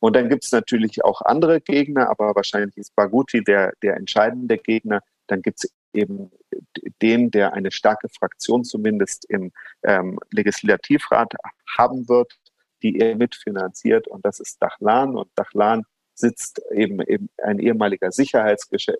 Und 0.00 0.14
dann 0.14 0.28
gibt 0.28 0.44
es 0.44 0.52
natürlich 0.52 1.04
auch 1.04 1.22
andere 1.22 1.60
Gegner, 1.60 2.08
aber 2.08 2.34
wahrscheinlich 2.34 2.76
ist 2.76 2.94
Baguti 2.94 3.42
der, 3.42 3.72
der 3.82 3.96
entscheidende 3.96 4.58
Gegner. 4.58 5.00
Dann 5.26 5.42
gibt 5.42 5.64
es 5.64 5.72
eben 5.92 6.30
den, 7.02 7.30
der 7.30 7.52
eine 7.52 7.70
starke 7.70 8.08
Fraktion 8.08 8.64
zumindest 8.64 9.24
im 9.28 9.52
ähm, 9.82 10.18
Legislativrat 10.30 11.34
haben 11.76 12.08
wird, 12.08 12.32
die 12.82 12.98
er 12.98 13.16
mitfinanziert. 13.16 14.06
Und 14.08 14.24
das 14.24 14.40
ist 14.40 14.62
Dachlan. 14.62 15.16
Und 15.16 15.30
Dachlan 15.34 15.84
sitzt 16.14 16.62
eben, 16.72 17.00
eben 17.02 17.28
ein 17.42 17.58
ehemaliger 17.58 18.12
Sicherheitschef 18.12 18.94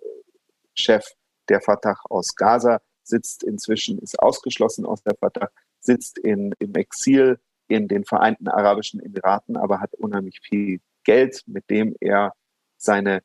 der 1.47 1.61
Fatah 1.61 1.97
aus 2.09 2.35
Gaza, 2.35 2.81
sitzt 3.03 3.43
inzwischen, 3.43 3.99
ist 3.99 4.19
ausgeschlossen 4.19 4.85
aus 4.85 5.01
der 5.03 5.15
Fatah, 5.15 5.49
sitzt 5.79 6.17
in, 6.19 6.53
im 6.59 6.75
Exil 6.75 7.39
in 7.67 7.87
den 7.87 8.03
Vereinten 8.03 8.47
Arabischen 8.47 8.99
Emiraten, 8.99 9.55
aber 9.55 9.79
hat 9.79 9.93
unheimlich 9.95 10.39
viel 10.41 10.79
Geld, 11.03 11.43
mit 11.47 11.69
dem 11.69 11.95
er 11.99 12.33
seine 12.77 13.21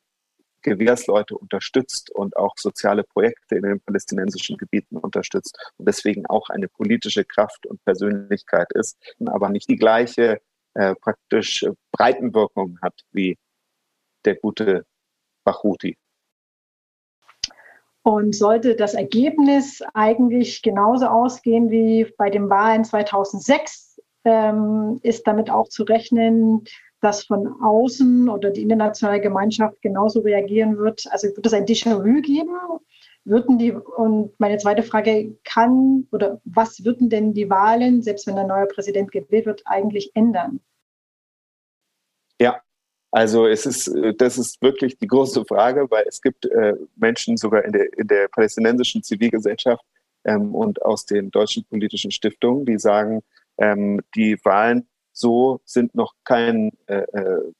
Gewehrsleute 0.62 1.36
unterstützt 1.36 2.10
und 2.10 2.36
auch 2.36 2.54
soziale 2.56 3.04
Projekte 3.04 3.56
in 3.56 3.62
den 3.62 3.80
palästinensischen 3.80 4.56
Gebieten 4.56 4.96
unterstützt 4.96 5.56
und 5.76 5.86
deswegen 5.86 6.26
auch 6.26 6.48
eine 6.48 6.68
politische 6.68 7.24
Kraft 7.24 7.66
und 7.66 7.84
Persönlichkeit 7.84 8.72
ist, 8.72 8.98
aber 9.26 9.50
nicht 9.50 9.68
die 9.68 9.76
gleiche 9.76 10.40
äh, 10.74 10.94
praktisch 10.96 11.64
Breitenwirkung 11.92 12.78
hat 12.82 12.94
wie 13.12 13.38
der 14.24 14.36
gute 14.36 14.84
Bachuti. 15.44 15.96
Und 18.02 18.34
sollte 18.34 18.74
das 18.74 18.94
Ergebnis 18.94 19.82
eigentlich 19.94 20.62
genauso 20.62 21.06
ausgehen 21.06 21.70
wie 21.70 22.06
bei 22.18 22.28
den 22.28 22.50
Wahlen 22.50 22.84
2006, 22.84 24.00
ähm, 24.24 25.00
ist 25.02 25.26
damit 25.26 25.50
auch 25.50 25.68
zu 25.68 25.84
rechnen, 25.84 26.64
dass 27.04 27.24
von 27.24 27.60
außen 27.62 28.28
oder 28.28 28.50
die 28.50 28.62
internationale 28.62 29.20
Gemeinschaft 29.20 29.80
genauso 29.82 30.20
reagieren 30.20 30.78
wird? 30.78 31.04
Also 31.10 31.28
wird 31.28 31.44
es 31.44 31.52
ein 31.52 31.66
Déjà-vu 31.66 32.22
geben? 32.22 32.56
Würden 33.24 33.58
die, 33.58 33.72
und 33.72 34.38
meine 34.38 34.58
zweite 34.58 34.82
Frage, 34.82 35.36
kann 35.44 36.06
oder 36.12 36.40
was 36.44 36.84
würden 36.84 37.10
denn 37.10 37.34
die 37.34 37.48
Wahlen, 37.48 38.02
selbst 38.02 38.26
wenn 38.26 38.38
ein 38.38 38.48
neuer 38.48 38.66
Präsident 38.66 39.12
gewählt 39.12 39.46
wird, 39.46 39.62
eigentlich 39.66 40.12
ändern? 40.14 40.60
Ja, 42.40 42.60
also 43.10 43.46
es 43.46 43.66
ist, 43.66 43.94
das 44.18 44.38
ist 44.38 44.60
wirklich 44.60 44.98
die 44.98 45.06
große 45.06 45.44
Frage, 45.44 45.86
weil 45.90 46.04
es 46.08 46.20
gibt 46.20 46.46
äh, 46.46 46.74
Menschen 46.96 47.36
sogar 47.36 47.64
in 47.64 47.72
der, 47.72 47.86
in 47.98 48.08
der 48.08 48.28
palästinensischen 48.28 49.02
Zivilgesellschaft 49.02 49.84
ähm, 50.24 50.54
und 50.54 50.82
aus 50.82 51.06
den 51.06 51.30
deutschen 51.30 51.64
politischen 51.64 52.10
Stiftungen, 52.10 52.64
die 52.66 52.78
sagen, 52.78 53.22
ähm, 53.58 54.00
die 54.14 54.38
Wahlen 54.42 54.88
so 55.14 55.60
sind 55.64 55.94
noch 55.94 56.12
kein 56.24 56.72
äh, 56.86 56.96
äh, 57.12 57.52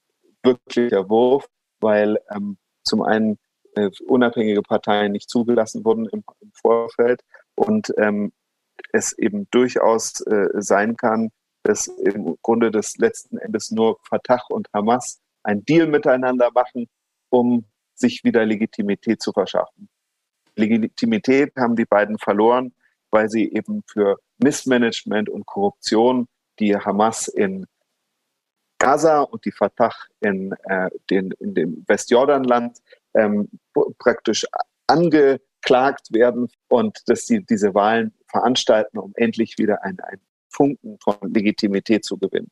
wirklicher 0.43 1.09
Wurf, 1.09 1.47
weil 1.81 2.19
ähm, 2.31 2.59
zum 2.83 3.03
einen 3.03 3.39
äh, 3.75 3.91
unabhängige 4.07 4.63
Parteien 4.63 5.13
nicht 5.13 5.31
zugelassen 5.31 5.85
wurden 5.85 6.07
im, 6.07 6.23
im 6.41 6.53
Vorfeld 6.53 7.23
und 7.55 7.93
ähm, 7.97 8.33
es 8.93 9.17
eben 9.17 9.49
durchaus 9.51 10.21
äh, 10.27 10.49
sein 10.55 10.97
kann, 10.97 11.31
dass 11.63 11.87
im 11.87 12.37
Grunde 12.43 12.71
des 12.71 12.99
letzten 12.99 13.39
Endes 13.39 13.71
nur 13.71 13.99
Fatah 14.03 14.43
und 14.51 14.69
Hamas 14.75 15.21
ein 15.43 15.65
Deal 15.65 15.87
miteinander 15.87 16.51
machen, 16.53 16.89
um 17.31 17.65
sich 17.95 18.23
wieder 18.25 18.45
Legitimität 18.45 19.23
zu 19.23 19.33
verschaffen. 19.33 19.89
Legitimität 20.57 21.53
haben 21.57 21.77
die 21.77 21.87
beiden 21.87 22.19
verloren, 22.19 22.75
weil 23.11 23.29
sie 23.29 23.53
eben 23.53 23.83
für 23.87 24.19
Missmanagement 24.39 25.29
und 25.29 25.47
Korruption 25.47 26.27
die 26.59 26.77
Hamas 26.77 27.29
in 27.29 27.67
Gaza 28.79 29.23
und 29.23 29.45
die 29.45 29.53
Fatah 29.53 29.93
in, 30.21 30.53
äh, 30.65 30.91
den, 31.11 31.33
in 31.41 31.55
dem 31.55 31.85
Westjordanland 31.87 32.79
ähm, 33.15 33.49
praktisch 33.99 34.47
angeklagt 34.87 36.13
werden 36.13 36.51
und 36.69 36.99
dass 37.07 37.27
sie 37.27 37.45
diese 37.45 37.75
Wahlen 37.75 38.13
veranstalten, 38.29 38.99
um 38.99 39.13
endlich 39.17 39.57
wieder 39.59 39.83
einen, 39.85 40.01
einen 40.01 40.21
Funken 40.49 40.99
von 41.03 41.17
Legitimität 41.23 42.05
zu 42.05 42.19
gewinnen. 42.19 42.51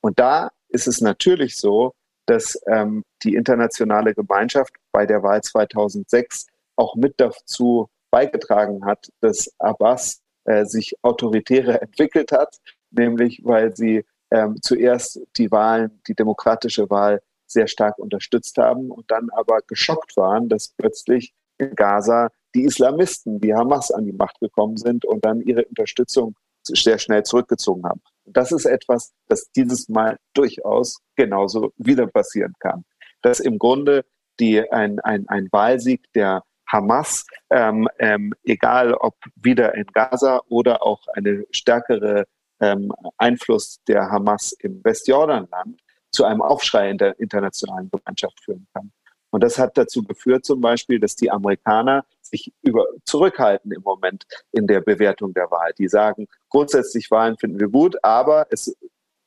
Und 0.00 0.18
da 0.18 0.50
ist 0.68 0.86
es 0.86 1.00
natürlich 1.00 1.56
so, 1.56 1.94
dass 2.26 2.58
ähm, 2.66 3.02
die 3.22 3.34
internationale 3.34 4.14
Gemeinschaft 4.14 4.74
bei 4.92 5.06
der 5.06 5.22
Wahl 5.22 5.42
2006 5.42 6.46
auch 6.76 6.94
mit 6.94 7.14
dazu 7.18 7.88
beigetragen 8.10 8.84
hat, 8.84 9.08
dass 9.20 9.50
Abbas 9.58 10.22
äh, 10.44 10.64
sich 10.64 10.94
autoritärer 11.02 11.82
entwickelt 11.82 12.32
hat, 12.32 12.58
nämlich 12.92 13.42
weil 13.44 13.76
sie 13.76 14.04
ähm, 14.30 14.56
zuerst 14.62 15.20
die 15.36 15.50
Wahlen, 15.50 16.00
die 16.08 16.14
demokratische 16.14 16.88
Wahl 16.90 17.20
sehr 17.46 17.66
stark 17.66 17.98
unterstützt 17.98 18.56
haben 18.56 18.90
und 18.90 19.10
dann 19.10 19.28
aber 19.30 19.60
geschockt 19.66 20.16
waren, 20.16 20.48
dass 20.48 20.68
plötzlich 20.68 21.34
in 21.58 21.74
Gaza 21.74 22.30
die 22.54 22.64
Islamisten, 22.64 23.40
die 23.40 23.54
Hamas 23.54 23.90
an 23.90 24.06
die 24.06 24.12
Macht 24.12 24.40
gekommen 24.40 24.76
sind 24.76 25.04
und 25.04 25.24
dann 25.24 25.40
ihre 25.40 25.64
Unterstützung 25.64 26.34
sehr 26.62 26.98
schnell 26.98 27.24
zurückgezogen 27.24 27.84
haben. 27.84 28.00
Und 28.24 28.36
das 28.36 28.52
ist 28.52 28.66
etwas, 28.66 29.12
das 29.28 29.50
dieses 29.52 29.88
Mal 29.88 30.18
durchaus 30.34 31.00
genauso 31.16 31.72
wieder 31.76 32.06
passieren 32.06 32.54
kann. 32.60 32.84
Dass 33.20 33.40
im 33.40 33.58
Grunde 33.58 34.04
die, 34.38 34.70
ein, 34.70 35.00
ein, 35.00 35.28
ein 35.28 35.48
Wahlsieg 35.50 36.12
der 36.14 36.42
Hamas, 36.66 37.26
ähm, 37.50 37.88
ähm, 37.98 38.32
egal 38.44 38.94
ob 38.94 39.14
wieder 39.34 39.74
in 39.74 39.86
Gaza 39.92 40.40
oder 40.48 40.82
auch 40.82 41.06
eine 41.14 41.44
stärkere 41.50 42.24
ähm, 42.62 42.92
Einfluss 43.18 43.80
der 43.88 44.10
Hamas 44.10 44.52
im 44.52 44.82
Westjordanland 44.82 45.80
zu 46.10 46.24
einem 46.24 46.40
Aufschrei 46.40 46.90
in 46.90 46.98
der 46.98 47.18
internationalen 47.18 47.90
Gemeinschaft 47.90 48.40
führen 48.42 48.66
kann. 48.72 48.92
Und 49.30 49.42
das 49.42 49.58
hat 49.58 49.76
dazu 49.78 50.04
geführt 50.04 50.44
zum 50.44 50.60
Beispiel, 50.60 51.00
dass 51.00 51.16
die 51.16 51.30
Amerikaner 51.30 52.04
sich 52.20 52.52
über, 52.62 52.84
zurückhalten 53.04 53.72
im 53.72 53.82
Moment 53.82 54.24
in 54.52 54.66
der 54.66 54.82
Bewertung 54.82 55.32
der 55.32 55.50
Wahl. 55.50 55.72
Die 55.78 55.88
sagen, 55.88 56.28
grundsätzlich 56.50 57.10
Wahlen 57.10 57.36
finden 57.38 57.58
wir 57.58 57.68
gut, 57.68 57.96
aber 58.04 58.46
es 58.50 58.76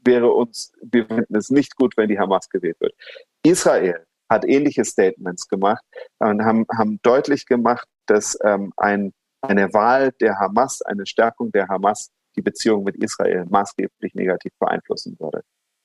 wäre 0.04 0.32
uns, 0.32 0.72
wir 0.82 1.08
finden 1.08 1.36
es 1.36 1.50
nicht 1.50 1.76
gut, 1.76 1.98
wenn 1.98 2.08
die 2.08 2.20
Hamas 2.20 2.50
gewählt 2.50 2.80
wird. 2.80 2.94
Israel 3.44 4.06
hat 4.30 4.46
ähnliche 4.46 4.86
Statements 4.86 5.48
gemacht 5.48 5.84
und 6.20 6.44
haben, 6.46 6.66
haben 6.78 7.00
deutlich 7.02 7.48
gemacht, 7.48 7.88
dass 8.06 8.38
ähm, 8.44 8.74
ein, 8.78 9.12
eine 9.42 9.74
Wahl 9.74 10.12
der 10.22 10.40
Hamas, 10.40 10.84
eine 10.84 11.08
Stärkung 11.08 11.52
der 11.52 11.68
Hamas 11.68 12.12
die 12.36 12.42
Beziehung 12.42 12.84
mit 12.84 12.96
Israel 12.98 13.46
maßgeblich 13.50 14.14
negativ 14.16 14.54
beeinflussen 14.60 15.18
würde. 15.20 15.42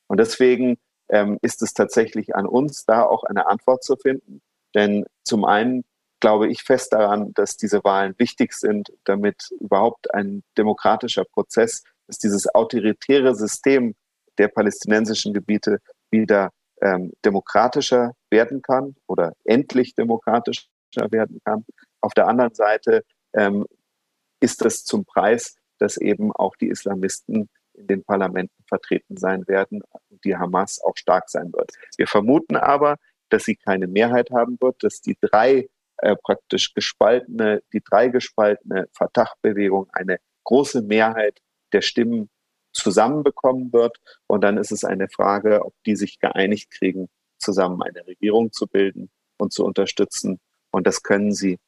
Und 0.08 0.18
deswegen 0.18 0.78
ähm, 1.08 1.38
ist 1.42 1.62
es 1.62 1.72
tatsächlich 1.72 2.34
an 2.34 2.46
uns, 2.46 2.84
da 2.84 3.04
auch 3.04 3.24
eine 3.24 3.46
Antwort 3.46 3.84
zu 3.84 3.96
finden. 3.96 4.40
Denn 4.74 5.04
zum 5.24 5.44
einen 5.44 5.84
glaube 6.20 6.48
ich 6.48 6.62
fest 6.62 6.92
daran, 6.92 7.32
dass 7.34 7.56
diese 7.56 7.82
Wahlen 7.82 8.14
wichtig 8.18 8.52
sind, 8.52 8.92
damit 9.04 9.50
überhaupt 9.58 10.12
ein 10.14 10.42
demokratischer 10.56 11.24
Prozess, 11.24 11.82
dass 12.06 12.18
dieses 12.18 12.54
autoritäre 12.54 13.34
System 13.34 13.94
der 14.38 14.48
palästinensischen 14.48 15.32
Gebiete 15.32 15.78
wieder 16.10 16.50
ähm, 16.82 17.12
demokratischer 17.24 18.12
werden 18.30 18.62
kann 18.62 18.96
oder 19.06 19.32
endlich 19.44 19.94
demokratischer 19.94 20.66
werden 21.10 21.40
kann. 21.44 21.64
Auf 22.00 22.14
der 22.14 22.28
anderen 22.28 22.54
Seite 22.54 23.04
ähm, 23.34 23.66
ist 24.40 24.64
es 24.64 24.84
zum 24.84 25.04
Preis, 25.04 25.56
dass 25.80 25.96
eben 25.96 26.32
auch 26.32 26.56
die 26.56 26.68
Islamisten 26.68 27.48
in 27.74 27.86
den 27.86 28.04
Parlamenten 28.04 28.62
vertreten 28.68 29.16
sein 29.16 29.46
werden 29.48 29.82
und 30.08 30.24
die 30.24 30.36
Hamas 30.36 30.80
auch 30.82 30.96
stark 30.96 31.30
sein 31.30 31.52
wird. 31.52 31.72
Wir 31.96 32.06
vermuten 32.06 32.56
aber, 32.56 32.96
dass 33.30 33.44
sie 33.44 33.56
keine 33.56 33.86
Mehrheit 33.86 34.30
haben 34.30 34.58
wird, 34.60 34.82
dass 34.82 35.00
die 35.00 35.16
drei 35.20 35.68
äh, 35.98 36.16
praktisch 36.16 36.74
gespaltene, 36.74 37.62
die 37.72 37.82
drei 37.82 38.08
gespaltene 38.08 38.88
Fatah-Bewegung 38.92 39.88
eine 39.92 40.18
große 40.44 40.82
Mehrheit 40.82 41.40
der 41.72 41.82
Stimmen 41.82 42.28
zusammenbekommen 42.72 43.72
wird. 43.72 43.96
Und 44.26 44.42
dann 44.42 44.56
ist 44.56 44.72
es 44.72 44.84
eine 44.84 45.08
Frage, 45.08 45.64
ob 45.64 45.74
die 45.86 45.96
sich 45.96 46.18
geeinigt 46.18 46.70
kriegen, 46.70 47.08
zusammen 47.38 47.82
eine 47.82 48.06
Regierung 48.06 48.52
zu 48.52 48.66
bilden 48.66 49.10
und 49.38 49.52
zu 49.52 49.64
unterstützen. 49.64 50.40
Und 50.70 50.86
das 50.86 51.02
können 51.02 51.32
sie 51.32 51.58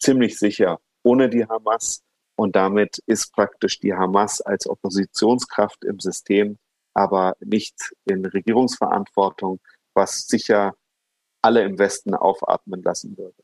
ziemlich 0.00 0.38
sicher 0.38 0.80
ohne 1.02 1.28
die 1.28 1.46
Hamas. 1.46 2.02
Und 2.36 2.54
damit 2.54 2.98
ist 3.06 3.32
praktisch 3.32 3.80
die 3.80 3.94
Hamas 3.94 4.40
als 4.40 4.68
Oppositionskraft 4.68 5.84
im 5.84 5.98
System, 5.98 6.58
aber 6.94 7.34
nicht 7.40 7.94
in 8.04 8.24
Regierungsverantwortung, 8.24 9.58
was 9.94 10.26
sicher 10.26 10.74
alle 11.42 11.62
im 11.62 11.78
Westen 11.78 12.14
aufatmen 12.14 12.82
lassen 12.82 13.16
würde. 13.16 13.42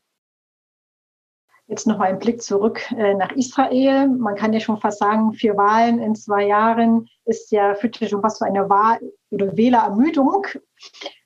Jetzt 1.67 1.87
noch 1.87 1.97
mal 1.97 2.09
ein 2.09 2.19
Blick 2.19 2.41
zurück 2.41 2.91
äh, 2.91 3.13
nach 3.13 3.31
Israel. 3.31 4.09
Man 4.09 4.35
kann 4.35 4.53
ja 4.53 4.59
schon 4.59 4.79
fast 4.79 4.99
sagen, 4.99 5.33
vier 5.33 5.55
Wahlen 5.55 5.99
in 5.99 6.13
zwei 6.13 6.45
Jahren 6.45 7.07
ist 7.25 7.51
ja 7.51 7.73
führt 7.73 7.99
ja 7.99 8.07
schon 8.07 8.21
fast 8.21 8.37
zu 8.37 8.45
einer 8.45 8.69
Wahl- 8.69 8.99
oder 9.31 9.55
Wählerermüdung. 9.55 10.45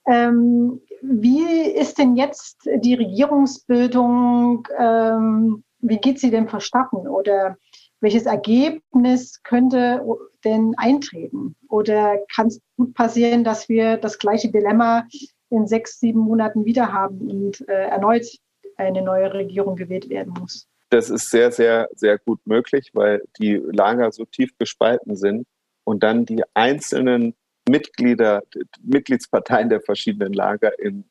Ähm, 0.05 0.79
wie 1.01 1.61
ist 1.71 1.97
denn 1.97 2.15
jetzt 2.15 2.69
die 2.77 2.93
Regierungsbildung 2.93 4.67
ähm, 4.77 5.63
wie 5.89 5.97
geht 5.97 6.19
sie 6.19 6.31
denn 6.31 6.47
verstatten 6.47 7.07
oder 7.07 7.57
welches 7.99 8.25
Ergebnis 8.25 9.41
könnte 9.43 10.01
denn 10.43 10.73
eintreten? 10.77 11.55
Oder 11.67 12.19
kann 12.33 12.47
es 12.47 12.61
gut 12.75 12.93
passieren, 12.93 13.43
dass 13.43 13.69
wir 13.69 13.97
das 13.97 14.19
gleiche 14.19 14.51
Dilemma 14.51 15.07
in 15.49 15.65
sechs, 15.67 15.99
sieben 15.99 16.19
Monaten 16.19 16.65
wieder 16.65 16.91
haben 16.93 17.29
und 17.29 17.67
äh, 17.67 17.87
erneut 17.87 18.25
eine 18.75 19.01
neue 19.01 19.33
Regierung 19.33 19.75
gewählt 19.75 20.09
werden 20.09 20.33
muss? 20.39 20.67
Das 20.89 21.09
ist 21.09 21.29
sehr, 21.31 21.51
sehr, 21.51 21.89
sehr 21.95 22.17
gut 22.17 22.39
möglich, 22.45 22.91
weil 22.93 23.23
die 23.39 23.55
Lager 23.55 24.11
so 24.11 24.25
tief 24.25 24.51
gespalten 24.57 25.15
sind 25.15 25.45
und 25.83 26.03
dann 26.03 26.25
die 26.25 26.43
einzelnen 26.53 27.33
Mitglieder, 27.67 28.43
Mitgliedsparteien 28.81 29.69
der 29.69 29.81
verschiedenen 29.81 30.33
Lager 30.33 30.77
in 30.79 31.03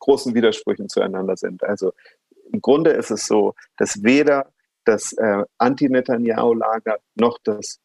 großen 0.00 0.34
Widersprüchen 0.34 0.88
zueinander 0.88 1.36
sind. 1.36 1.62
Also 1.62 1.92
im 2.52 2.60
Grunde 2.60 2.90
ist 2.90 3.10
es 3.10 3.26
so, 3.26 3.54
dass 3.76 4.02
weder 4.02 4.52
das 4.84 5.12
äh, 5.12 5.44
Anti-Netanyahu-Lager 5.58 6.98
noch 7.14 7.38
das 7.44 7.78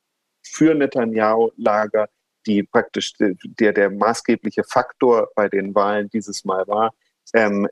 Für-Netanyahu-Lager, 0.43 2.07
die 2.45 2.63
praktisch 2.63 3.13
der, 3.17 3.73
der 3.73 3.89
maßgebliche 3.89 4.63
Faktor 4.63 5.29
bei 5.35 5.49
den 5.49 5.73
Wahlen 5.73 6.09
dieses 6.09 6.45
Mal 6.45 6.67
war, 6.67 6.93
ähm, 7.33 7.67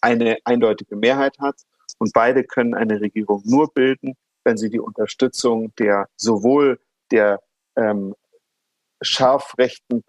eine 0.00 0.38
eindeutige 0.44 0.96
Mehrheit 0.96 1.38
hat. 1.38 1.56
Und 1.98 2.12
beide 2.12 2.44
können 2.44 2.74
eine 2.74 3.00
Regierung 3.00 3.42
nur 3.44 3.72
bilden, 3.72 4.14
wenn 4.44 4.56
sie 4.56 4.70
die 4.70 4.80
Unterstützung 4.80 5.74
der 5.76 6.08
sowohl 6.16 6.80
der 7.10 7.40
ähm, 7.76 8.14
scharf 9.00 9.54
rechten 9.58 10.04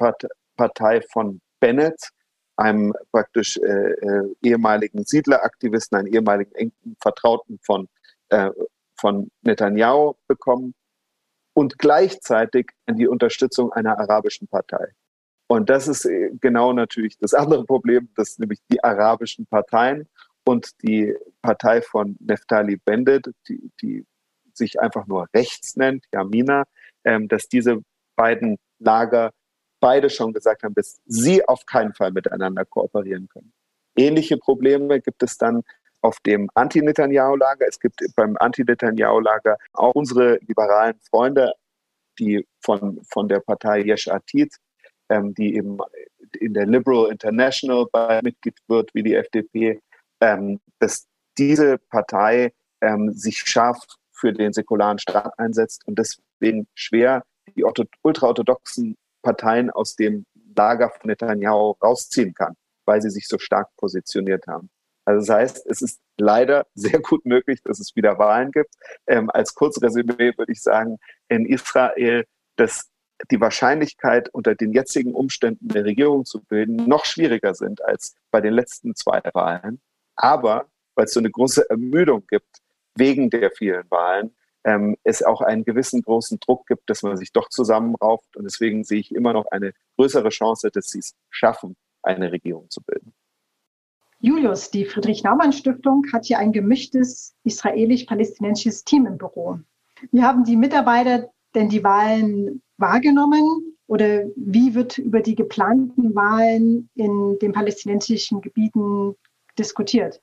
Partei 0.56 1.02
von 1.02 1.42
Bennett 1.60 2.12
einem 2.60 2.94
praktisch 3.12 3.58
äh, 3.58 3.92
äh, 3.92 4.36
ehemaligen 4.44 5.06
Siedleraktivisten, 5.06 5.98
einen 5.98 6.14
ehemaligen 6.14 6.54
engen 6.56 6.96
Vertrauten 7.02 7.58
von, 7.64 7.88
äh, 8.30 8.52
von 8.96 9.32
Netanyahu 9.42 10.16
bekommen 10.28 10.74
und 11.54 11.80
gleichzeitig 11.80 12.72
die 12.90 13.08
Unterstützung 13.08 13.72
einer 13.72 13.98
arabischen 13.98 14.48
Partei. 14.48 14.94
Und 15.48 15.70
das 15.70 15.88
ist 15.88 16.06
äh, 16.06 16.32
genau 16.42 16.74
natürlich 16.74 17.18
das 17.18 17.34
andere 17.34 17.66
Problem, 17.66 18.10
dass 18.16 18.38
nämlich 18.40 18.60
die 18.70 18.84
arabischen 18.84 19.46
Parteien 19.46 20.08
und 20.46 20.82
die 20.84 21.16
Partei 21.42 21.82
von 21.82 22.18
Neftali 22.20 22.76
Bennett, 22.78 23.32
die, 23.48 23.72
die 23.82 24.06
sich 24.54 24.80
einfach 24.80 25.08
nur 25.08 25.28
rechts 25.34 25.78
nennt, 25.78 26.06
Yamina, 26.14 26.66
ähm, 27.06 27.30
dass 27.30 27.48
diese 27.48 27.82
beiden 28.18 28.58
Lager 28.80 29.32
beide 29.80 30.10
schon 30.10 30.34
gesagt 30.34 30.64
haben, 30.64 30.74
dass 30.76 31.00
sie 31.06 31.48
auf 31.48 31.66
keinen 31.66 31.94
Fall 31.94 32.12
miteinander 32.12 32.66
kooperieren 32.66 33.28
können. 33.30 33.54
Ähnliche 33.96 34.38
Probleme 34.38 35.02
gibt 35.02 35.24
es 35.24 35.38
dann 35.38 35.64
auf 36.02 36.20
dem 36.22 36.50
Anti-Netanyahu-Lager. 36.54 37.66
Es 37.68 37.80
gibt 37.80 38.02
beim 38.16 38.38
Anti-Netanyahu-Lager 38.40 39.58
auch 39.74 39.94
unsere 39.96 40.40
liberalen 40.48 41.00
Freunde, 41.10 41.54
die 42.18 42.48
von, 42.62 43.02
von 43.12 43.28
der 43.28 43.40
Partei 43.40 43.82
Yesh 43.82 44.08
Atid, 44.08 44.56
ähm, 45.10 45.34
die 45.34 45.56
eben 45.56 45.78
in 46.40 46.54
der 46.54 46.66
Liberal 46.66 47.12
International 47.12 47.86
bei 47.92 48.22
Mitglied 48.22 48.58
wird, 48.68 48.94
wie 48.94 49.04
die 49.04 49.16
FDP, 49.16 49.82
ähm, 50.22 50.60
dass 50.80 51.08
diese 51.38 51.78
Partei 51.78 52.54
ähm, 52.82 53.12
sich 53.14 53.40
scharf 53.40 53.80
für 54.12 54.34
den 54.34 54.54
säkularen 54.54 55.00
Staat 55.00 55.38
einsetzt 55.40 55.88
und 55.88 55.98
deswegen 55.98 56.68
schwer 56.76 57.24
die 57.56 57.64
ultraorthodoxen 58.04 58.98
Parteien 59.22 59.70
aus 59.70 59.96
dem 59.96 60.26
Lager 60.56 60.90
von 60.90 61.08
Netanyahu 61.08 61.76
rausziehen 61.82 62.34
kann, 62.34 62.56
weil 62.86 63.02
sie 63.02 63.10
sich 63.10 63.28
so 63.28 63.38
stark 63.38 63.70
positioniert 63.78 64.48
haben. 64.48 64.70
Also 65.06 65.26
das 65.26 65.36
heißt, 65.36 65.66
es 65.68 65.82
ist 65.82 66.00
leider 66.18 66.68
sehr 66.76 67.00
gut 67.00 67.26
möglich, 67.26 67.62
dass 67.64 67.80
es 67.80 67.96
wieder 67.96 68.20
Wahlen 68.20 68.52
gibt. 68.52 68.76
Ähm, 69.08 69.30
als 69.32 69.56
Kurzresümee 69.56 70.38
würde 70.38 70.52
ich 70.52 70.62
sagen, 70.62 70.98
in 71.28 71.46
Israel, 71.46 72.26
dass 72.56 72.90
die 73.32 73.42
Wahrscheinlichkeit, 73.42 74.30
unter 74.30 74.56
den 74.56 74.72
jetzigen 74.72 75.14
Umständen 75.14 75.70
eine 75.72 75.84
Regierung 75.84 76.26
zu 76.26 76.42
bilden, 76.42 76.76
noch 76.76 77.06
schwieriger 77.06 77.54
sind 77.54 77.84
als 77.84 78.16
bei 78.32 78.40
den 78.40 78.54
letzten 78.54 78.96
zwei 78.96 79.22
Wahlen. 79.34 79.82
Aber 80.16 80.68
weil 80.96 81.06
es 81.06 81.14
so 81.14 81.20
eine 81.20 81.32
große 81.32 81.70
Ermüdung 81.70 82.26
gibt 82.28 82.62
wegen 82.96 83.30
der 83.30 83.52
vielen 83.52 83.90
Wahlen, 83.90 84.36
ähm, 84.64 84.98
es 85.04 85.24
auch 85.24 85.42
einen 85.42 85.64
gewissen 85.64 86.02
großen 86.02 86.40
Druck 86.40 86.68
gibt, 86.68 86.90
dass 86.90 87.04
man 87.04 87.18
sich 87.18 87.32
doch 87.32 87.50
zusammenrauft. 87.50 88.36
Und 88.36 88.44
deswegen 88.44 88.84
sehe 88.84 89.00
ich 89.00 89.14
immer 89.14 89.34
noch 89.34 89.46
eine 89.52 89.74
größere 89.98 90.30
Chance, 90.30 90.70
dass 90.72 90.88
sie 90.88 91.00
es 91.00 91.14
schaffen, 91.30 91.76
eine 92.04 92.32
Regierung 92.32 92.70
zu 92.70 92.82
bilden. 92.82 93.14
Julius, 94.22 94.70
die 94.70 94.86
Friedrich-Naumann-Stiftung 94.86 96.06
hat 96.12 96.26
hier 96.26 96.40
ein 96.40 96.52
gemischtes 96.52 97.36
israelisch-palästinensisches 97.46 98.84
Team 98.84 99.06
im 99.06 99.18
Büro. 99.18 99.60
Wie 100.12 100.24
haben 100.24 100.44
die 100.44 100.58
Mitarbeiter 100.58 101.30
denn 101.56 101.70
die 101.70 101.84
Wahlen 101.84 102.62
wahrgenommen? 102.78 103.78
Oder 103.88 104.26
wie 104.36 104.76
wird 104.76 104.98
über 104.98 105.22
die 105.22 105.36
geplanten 105.36 106.14
Wahlen 106.16 106.90
in 106.96 107.40
den 107.40 107.54
palästinensischen 107.54 108.42
Gebieten 108.42 109.16
diskutiert? 109.58 110.22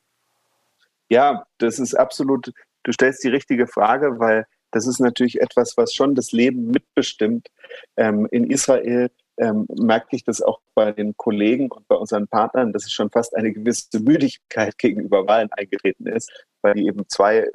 Ja, 1.09 1.47
das 1.59 1.79
ist 1.79 1.95
absolut, 1.95 2.53
du 2.87 2.93
stellst 2.93 3.25
die 3.25 3.29
richtige 3.29 3.67
Frage, 3.67 4.19
weil 4.21 4.47
das 4.71 4.87
ist 4.87 5.01
natürlich 5.01 5.41
etwas, 5.41 5.77
was 5.77 5.93
schon 5.93 6.15
das 6.15 6.33
Leben 6.33 6.71
mitbestimmt. 6.71 7.49
Ähm, 7.97 8.29
in 8.31 8.49
Israel 8.49 9.11
ähm, 9.39 9.67
merke 9.77 10.15
ich 10.15 10.25
das 10.25 10.41
auch 10.41 10.61
bei 10.75 10.93
den 10.93 11.17
Kollegen 11.17 11.71
und 11.71 11.87
bei 11.89 11.97
unseren 11.97 12.29
Partnern, 12.29 12.73
dass 12.73 12.85
es 12.85 12.93
schon 12.93 13.11
fast 13.11 13.37
eine 13.37 13.53
gewisse 13.53 13.99
Müdigkeit 14.01 14.79
gegenüber 14.79 15.27
Wahlen 15.27 15.53
eingetreten 15.53 16.07
ist, 16.07 16.31
weil 16.63 16.75
die 16.75 16.87
eben 16.87 17.09
zwei, 17.09 17.49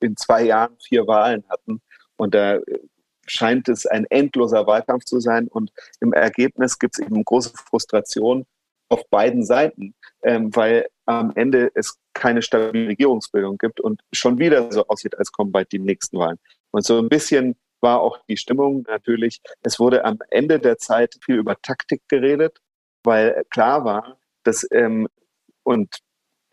in 0.00 0.16
zwei 0.16 0.44
Jahren 0.44 0.76
vier 0.80 1.06
Wahlen 1.06 1.44
hatten. 1.48 1.82
Und 2.16 2.34
da 2.34 2.60
scheint 3.26 3.68
es 3.68 3.86
ein 3.86 4.06
endloser 4.06 4.66
Wahlkampf 4.66 5.04
zu 5.04 5.18
sein. 5.18 5.48
Und 5.48 5.72
im 6.00 6.12
Ergebnis 6.12 6.78
gibt 6.78 6.98
es 6.98 7.04
eben 7.04 7.24
große 7.24 7.52
Frustration 7.56 8.46
auf 8.88 9.08
beiden 9.10 9.44
Seiten, 9.44 9.94
ähm, 10.22 10.54
weil 10.54 10.86
am 11.06 11.32
Ende 11.34 11.70
es 11.74 11.98
keine 12.12 12.42
stabile 12.42 12.88
Regierungsbildung 12.88 13.58
gibt 13.58 13.80
und 13.80 14.00
schon 14.12 14.38
wieder 14.38 14.70
so 14.70 14.86
aussieht, 14.86 15.16
als 15.18 15.32
kommen 15.32 15.52
bald 15.52 15.72
die 15.72 15.78
nächsten 15.78 16.18
Wahlen. 16.18 16.38
Und 16.72 16.84
so 16.84 16.98
ein 16.98 17.08
bisschen 17.08 17.56
war 17.80 18.00
auch 18.00 18.18
die 18.28 18.36
Stimmung 18.36 18.84
natürlich. 18.88 19.40
Es 19.62 19.78
wurde 19.78 20.04
am 20.04 20.18
Ende 20.30 20.58
der 20.58 20.78
Zeit 20.78 21.16
viel 21.24 21.36
über 21.36 21.56
Taktik 21.62 22.02
geredet, 22.08 22.58
weil 23.04 23.44
klar 23.50 23.84
war, 23.84 24.18
dass 24.42 24.66
ähm, 24.72 25.08
und 25.62 25.96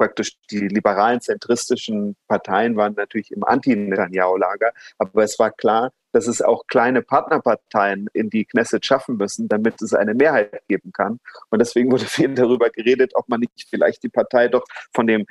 praktisch 0.03 0.33
die 0.51 0.67
liberalen 0.67 1.21
zentristischen 1.21 2.17
Parteien 2.27 2.75
waren 2.75 2.93
natürlich 2.95 3.31
im 3.31 3.45
Anti-Netanyahu-Lager, 3.45 4.73
aber 4.97 5.23
es 5.23 5.39
war 5.39 5.49
klar, 5.49 5.93
dass 6.11 6.27
es 6.27 6.41
auch 6.41 6.67
kleine 6.67 7.01
Partnerparteien 7.01 8.07
in 8.11 8.29
die 8.29 8.43
Knesset 8.43 8.85
schaffen 8.85 9.15
müssen, 9.15 9.47
damit 9.47 9.81
es 9.81 9.93
eine 9.93 10.13
Mehrheit 10.13 10.61
geben 10.67 10.91
kann. 10.91 11.21
Und 11.51 11.59
deswegen 11.59 11.89
wurde 11.89 12.03
viel 12.05 12.35
darüber 12.35 12.69
geredet, 12.69 13.13
ob 13.15 13.29
man 13.29 13.39
nicht 13.39 13.65
vielleicht 13.69 14.03
die 14.03 14.09
Partei 14.09 14.49
doch 14.49 14.65
von 14.93 15.07
dem 15.07 15.25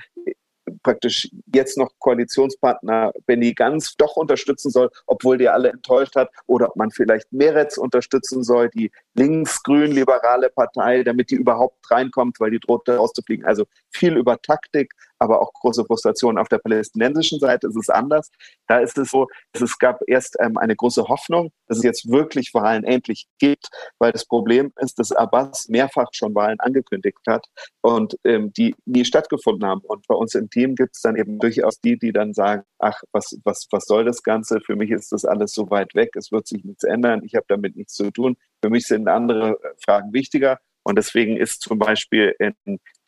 praktisch 0.82 1.30
jetzt 1.54 1.78
noch 1.78 1.90
Koalitionspartner 1.98 3.12
Benny 3.26 3.52
Ganz 3.54 3.96
doch 3.96 4.16
unterstützen 4.16 4.70
soll, 4.70 4.90
obwohl 5.06 5.38
der 5.38 5.54
alle 5.54 5.70
enttäuscht 5.70 6.16
hat, 6.16 6.30
oder 6.46 6.68
ob 6.68 6.76
man 6.76 6.90
vielleicht 6.90 7.32
Meretz 7.32 7.76
unterstützen 7.76 8.42
soll, 8.42 8.68
die 8.70 8.90
links-grün-liberale 9.14 10.50
Partei, 10.50 11.02
damit 11.02 11.30
die 11.30 11.36
überhaupt 11.36 11.90
reinkommt, 11.90 12.40
weil 12.40 12.50
die 12.50 12.60
droht 12.60 12.88
rauszufliegen. 12.88 13.44
Also 13.44 13.64
viel 13.90 14.16
über 14.16 14.40
Taktik, 14.40 14.92
aber 15.22 15.40
auch 15.40 15.52
große 15.52 15.84
Frustration. 15.84 16.36
Auf 16.36 16.48
der 16.48 16.58
palästinensischen 16.58 17.38
Seite 17.38 17.68
ist 17.68 17.76
es 17.76 17.88
anders. 17.88 18.30
Da 18.66 18.78
ist 18.78 18.98
es 18.98 19.10
so, 19.10 19.28
es 19.52 19.78
gab 19.78 20.00
erst 20.08 20.36
ähm, 20.40 20.58
eine 20.58 20.74
große 20.74 21.04
Hoffnung, 21.04 21.52
dass 21.68 21.78
es 21.78 21.84
jetzt 21.84 22.10
wirklich 22.10 22.52
Wahlen 22.54 22.82
endlich 22.82 23.28
gibt, 23.38 23.68
weil 23.98 24.10
das 24.10 24.26
Problem 24.26 24.72
ist, 24.80 24.98
dass 24.98 25.12
Abbas 25.12 25.68
mehrfach 25.68 26.08
schon 26.12 26.34
Wahlen 26.34 26.58
angekündigt 26.58 27.20
hat 27.28 27.46
und 27.82 28.16
ähm, 28.24 28.52
die 28.52 28.74
nie 28.84 29.04
stattgefunden 29.04 29.66
haben. 29.68 29.82
Und 29.82 30.06
bei 30.08 30.14
uns 30.16 30.34
im 30.34 30.50
Team 30.50 30.74
gibt 30.74 30.96
es 30.96 31.02
dann 31.02 31.16
eben 31.16 31.38
durchaus 31.38 31.80
die, 31.80 31.96
die 31.96 32.12
dann 32.12 32.34
sagen, 32.34 32.64
ach, 32.80 33.00
was, 33.12 33.38
was, 33.44 33.68
was 33.70 33.84
soll 33.84 34.04
das 34.04 34.22
Ganze? 34.24 34.60
Für 34.60 34.74
mich 34.74 34.90
ist 34.90 35.12
das 35.12 35.24
alles 35.24 35.52
so 35.52 35.70
weit 35.70 35.94
weg, 35.94 36.10
es 36.16 36.32
wird 36.32 36.48
sich 36.48 36.64
nichts 36.64 36.82
ändern, 36.82 37.22
ich 37.24 37.36
habe 37.36 37.46
damit 37.48 37.76
nichts 37.76 37.94
zu 37.94 38.10
tun. 38.10 38.36
Für 38.60 38.70
mich 38.70 38.86
sind 38.86 39.08
andere 39.08 39.58
Fragen 39.84 40.12
wichtiger. 40.12 40.58
Und 40.84 40.96
deswegen 40.96 41.36
ist 41.36 41.62
zum 41.62 41.78
Beispiel 41.78 42.34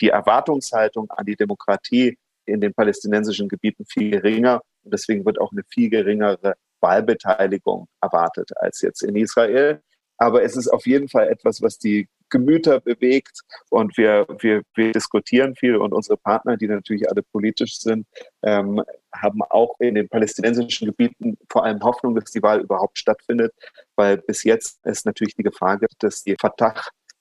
die 0.01 0.09
Erwartungshaltung 0.09 1.11
an 1.11 1.27
die 1.27 1.37
Demokratie 1.37 2.17
in 2.47 2.61
den 2.61 2.75
palästinensischen 2.75 3.49
Gebieten 3.49 3.85
viel 3.87 4.11
geringer. 4.11 4.63
Und 4.83 4.93
deswegen 4.93 5.25
wird 5.25 5.41
auch 5.41 5.53
eine 5.53 5.63
viel 5.69 5.91
geringere 5.91 6.55
Wahlbeteiligung 6.81 7.89
erwartet 8.01 8.51
als 8.57 8.81
jetzt 8.83 9.03
in 9.03 9.17
Israel. 9.17 9.81
Aber 10.19 10.43
es 10.43 10.57
ist 10.57 10.69
auf 10.69 10.87
jeden 10.87 11.09
Fall 11.09 11.29
etwas, 11.29 11.63
was 11.63 11.79
die 11.79 12.07
Gemüter 12.31 12.81
bewegt 12.81 13.43
und 13.71 13.97
wir, 13.97 14.27
wir, 14.41 14.63
wir 14.75 14.93
diskutieren 14.93 15.55
viel 15.55 15.77
und 15.77 15.93
unsere 15.93 16.17
Partner, 16.17 16.57
die 16.57 16.67
natürlich 16.67 17.09
alle 17.09 17.23
politisch 17.23 17.79
sind, 17.79 18.07
ähm, 18.43 18.83
haben 19.15 19.43
auch 19.43 19.79
in 19.79 19.95
den 19.95 20.09
palästinensischen 20.09 20.87
Gebieten 20.87 21.37
vor 21.51 21.65
allem 21.65 21.81
Hoffnung, 21.83 22.15
dass 22.15 22.31
die 22.31 22.43
Wahl 22.43 22.61
überhaupt 22.61 22.99
stattfindet, 22.99 23.53
weil 23.95 24.19
bis 24.19 24.43
jetzt 24.43 24.85
ist 24.85 25.07
natürlich 25.07 25.35
die 25.37 25.43
Gefahr 25.43 25.79
gibt, 25.79 25.95
dass 26.01 26.25
die 26.25 26.37
Fatah 26.41 26.75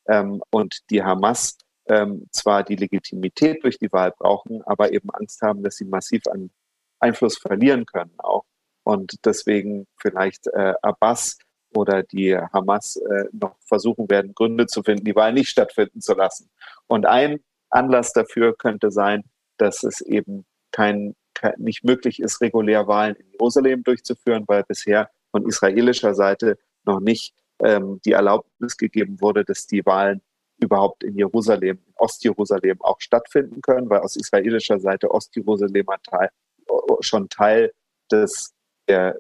ähm, 0.08 0.42
und 0.52 0.90
die 0.90 1.04
Hamas 1.04 1.58
ähm, 1.88 2.28
zwar 2.32 2.64
die 2.64 2.76
Legitimität 2.76 3.64
durch 3.64 3.78
die 3.78 3.92
Wahl 3.92 4.12
brauchen, 4.18 4.62
aber 4.64 4.94
eben 4.94 5.10
Angst 5.12 5.42
haben, 5.42 5.64
dass 5.64 5.76
sie 5.76 5.86
massiv 5.86 6.28
an 6.28 6.50
Einfluss 7.00 7.38
verlieren 7.38 7.86
können 7.86 8.14
auch. 8.18 8.46
Und 8.84 9.26
deswegen 9.26 9.88
vielleicht 9.98 10.48
äh, 10.48 10.74
Abbas 10.82 11.38
oder 11.76 12.04
die 12.04 12.38
Hamas 12.38 12.98
äh, 12.98 13.26
noch 13.32 13.56
versuchen 13.62 14.10
werden, 14.10 14.34
Gründe 14.36 14.68
zu 14.68 14.84
finden, 14.84 15.06
die 15.06 15.16
Wahl 15.16 15.34
nicht 15.34 15.50
stattfinden 15.50 16.02
zu 16.02 16.14
lassen. 16.14 16.50
Und 16.88 17.06
ein 17.06 17.40
Anlass 17.70 18.14
dafür 18.14 18.56
könnte 18.56 18.92
sein, 18.92 19.24
dass 19.58 19.84
es 19.84 20.02
eben 20.02 20.46
kein, 20.72 21.16
kein, 21.34 21.54
nicht 21.58 21.84
möglich 21.84 22.20
ist, 22.20 22.42
regulär 22.42 22.88
Wahlen 22.88 23.16
in 23.16 23.32
Jerusalem 23.32 23.84
durchzuführen, 23.84 24.44
weil 24.48 24.64
bisher 24.64 25.10
von 25.32 25.48
israelischer 25.48 26.14
Seite 26.14 26.58
noch 26.86 27.00
nicht 27.00 27.34
ähm, 27.60 28.00
die 28.06 28.12
Erlaubnis 28.12 28.78
gegeben 28.78 29.20
wurde, 29.22 29.44
dass 29.46 29.68
die 29.68 29.86
Wahlen 29.86 30.22
überhaupt 30.60 31.04
in 31.04 31.16
Jerusalem, 31.18 31.80
in 31.86 31.94
Ostjerusalem 31.96 32.82
auch 32.82 33.00
stattfinden 33.00 33.62
können, 33.62 33.90
weil 33.90 34.02
aus 34.02 34.16
israelischer 34.16 34.80
Seite 34.80 35.12
Ostjerusalem 35.12 35.86
Teil, 36.04 36.30
schon 37.02 37.30
Teil 37.30 37.74
des 38.12 38.54
der 38.88 39.18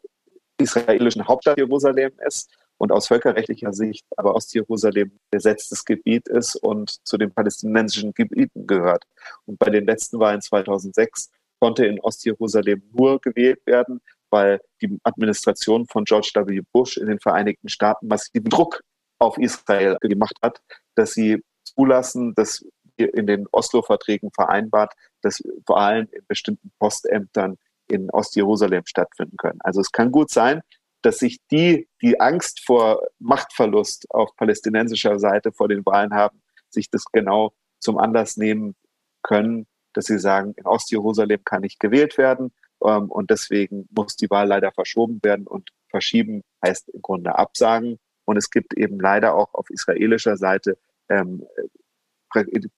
israelischen 0.58 1.28
Hauptstadt 1.28 1.58
Jerusalem 1.58 2.12
ist 2.26 2.50
und 2.78 2.91
aus 2.91 3.08
völkerrechtlicher 3.08 3.74
Sicht 3.74 4.06
aber 4.17 4.36
Ostjerusalem 4.36 5.17
besetztes 5.32 5.86
Gebiet 5.86 6.28
ist 6.28 6.56
und 6.56 7.06
zu 7.08 7.17
den 7.17 7.32
palästinensischen 7.32 8.13
Gebieten 8.13 8.67
gehört. 8.67 9.06
Und 9.46 9.58
bei 9.60 9.69
den 9.69 9.86
letzten 9.86 10.19
Wahlen 10.19 10.41
2006 10.41 11.32
konnte 11.60 11.86
in 11.86 12.00
Ostjerusalem 12.02 12.84
nur 12.91 13.22
gewählt 13.22 13.65
werden, 13.65 14.02
weil 14.34 14.60
die 14.82 15.00
Administration 15.04 15.86
von 15.86 16.06
George 16.06 16.32
W. 16.34 16.62
Bush 16.72 16.98
in 16.98 17.06
den 17.06 17.19
Vereinigten 17.19 17.69
Staaten 17.69 18.08
massiven 18.08 18.50
Druck 18.50 18.82
auf 19.19 19.38
Israel 19.38 19.96
gemacht 20.02 20.36
hat, 20.41 20.60
dass 20.96 21.13
sie 21.13 21.43
zulassen, 21.63 22.34
dass 22.34 22.65
in 22.98 23.28
den 23.28 23.46
Oslo-Verträgen 23.52 24.32
vereinbart, 24.32 24.91
dass 25.22 25.39
Wahlen 25.67 26.08
in 26.08 26.26
bestimmten 26.28 26.72
Postämtern 26.80 27.58
in 27.88 28.10
Ostjerusalem 28.10 28.84
stattfinden 28.88 29.38
können. 29.38 29.60
Also 29.62 29.82
es 29.82 29.91
kann 29.91 30.12
gut 30.12 30.32
sein, 30.32 30.62
dass 31.04 31.19
sich 31.19 31.38
die, 31.52 31.88
die 32.02 32.19
Angst 32.19 32.65
vor 32.65 33.04
Machtverlust 33.19 34.08
auf 34.10 34.36
palästinensischer 34.36 35.19
Seite 35.19 35.52
vor 35.52 35.67
den 35.67 35.86
Wahlen 35.86 36.13
haben, 36.13 36.41
sich 36.72 36.89
das 36.89 37.06
genau 37.12 37.54
zum 37.80 38.00
Anlass 38.00 38.36
nehmen 38.36 38.76
können, 39.22 39.67
dass 39.93 40.06
sie 40.06 40.17
sagen, 40.17 40.54
in 40.58 40.65
Ostjerusalem 40.65 41.43
kann 41.43 41.62
nicht 41.62 41.80
gewählt 41.80 42.17
werden 42.17 42.52
ähm, 42.84 43.12
und 43.12 43.30
deswegen 43.30 43.88
muss 43.91 44.15
die 44.15 44.30
Wahl 44.30 44.48
leider 44.48 44.72
verschoben 44.72 45.19
werden 45.24 45.48
und 45.48 45.69
verschieben 45.89 46.43
heißt 46.65 46.89
im 46.89 47.02
Grunde 47.02 47.36
absagen. 47.38 48.00
Und 48.26 48.38
es 48.38 48.50
gibt 48.50 48.74
eben 48.76 49.00
leider 49.00 49.36
auch 49.36 49.54
auf 49.54 49.69
israelischer 49.69 50.38
Seite 50.38 50.78
ähm, 51.10 51.46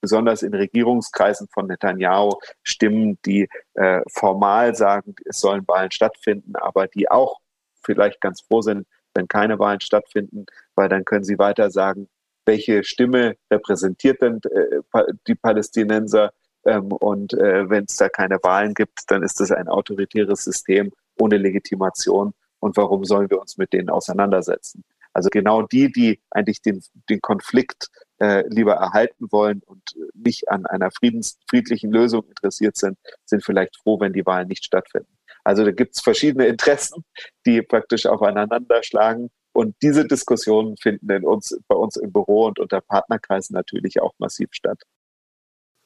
besonders 0.00 0.42
in 0.42 0.54
Regierungskreisen 0.54 1.48
von 1.52 1.66
Netanyahu 1.66 2.34
Stimmen, 2.62 3.18
die 3.24 3.48
äh, 3.74 4.02
formal 4.12 4.74
sagen, 4.74 5.14
es 5.24 5.40
sollen 5.40 5.66
Wahlen 5.66 5.90
stattfinden, 5.90 6.56
aber 6.56 6.88
die 6.88 7.10
auch 7.10 7.40
vielleicht 7.82 8.20
ganz 8.20 8.42
froh 8.42 8.60
sind, 8.60 8.86
wenn 9.14 9.28
keine 9.28 9.58
Wahlen 9.58 9.80
stattfinden, 9.80 10.44
weil 10.74 10.88
dann 10.88 11.04
können 11.04 11.24
sie 11.24 11.38
weiter 11.38 11.70
sagen, 11.70 12.08
welche 12.44 12.84
Stimme 12.84 13.36
repräsentiert 13.50 14.20
denn 14.20 14.40
äh, 14.44 15.02
die 15.26 15.34
Palästinenser 15.34 16.32
ähm, 16.66 16.92
und 16.92 17.32
äh, 17.34 17.68
wenn 17.70 17.84
es 17.84 17.96
da 17.96 18.08
keine 18.08 18.38
Wahlen 18.42 18.74
gibt, 18.74 19.00
dann 19.08 19.22
ist 19.22 19.40
das 19.40 19.52
ein 19.52 19.68
autoritäres 19.68 20.44
System 20.44 20.92
ohne 21.18 21.36
Legitimation 21.38 22.32
und 22.60 22.76
warum 22.76 23.04
sollen 23.04 23.30
wir 23.30 23.40
uns 23.40 23.56
mit 23.56 23.72
denen 23.72 23.90
auseinandersetzen? 23.90 24.84
Also 25.12 25.30
genau 25.30 25.62
die, 25.62 25.90
die 25.90 26.20
eigentlich 26.30 26.60
den, 26.60 26.82
den 27.08 27.20
Konflikt 27.22 27.88
äh, 28.18 28.46
lieber 28.48 28.74
erhalten 28.74 29.28
wollen 29.30 29.62
und 29.64 29.82
nicht 30.12 30.50
an 30.50 30.66
einer 30.66 30.90
friedens, 30.90 31.38
friedlichen 31.48 31.90
Lösung 31.90 32.24
interessiert 32.28 32.76
sind, 32.76 32.98
sind 33.24 33.42
vielleicht 33.42 33.76
froh, 33.76 33.98
wenn 33.98 34.12
die 34.12 34.26
Wahlen 34.26 34.48
nicht 34.48 34.64
stattfinden. 34.64 35.16
Also 35.42 35.64
da 35.64 35.70
gibt 35.70 35.94
es 35.96 36.02
verschiedene 36.02 36.46
Interessen, 36.46 37.04
die 37.46 37.62
praktisch 37.62 38.04
aufeinander 38.06 38.82
schlagen. 38.82 39.30
Und 39.52 39.74
diese 39.80 40.06
Diskussionen 40.06 40.76
finden 40.76 41.08
in 41.10 41.24
uns, 41.24 41.58
bei 41.66 41.76
uns 41.76 41.96
im 41.96 42.12
Büro 42.12 42.46
und 42.46 42.58
unter 42.58 42.82
Partnerkreisen 42.82 43.54
natürlich 43.54 44.02
auch 44.02 44.12
massiv 44.18 44.48
statt. 44.52 44.82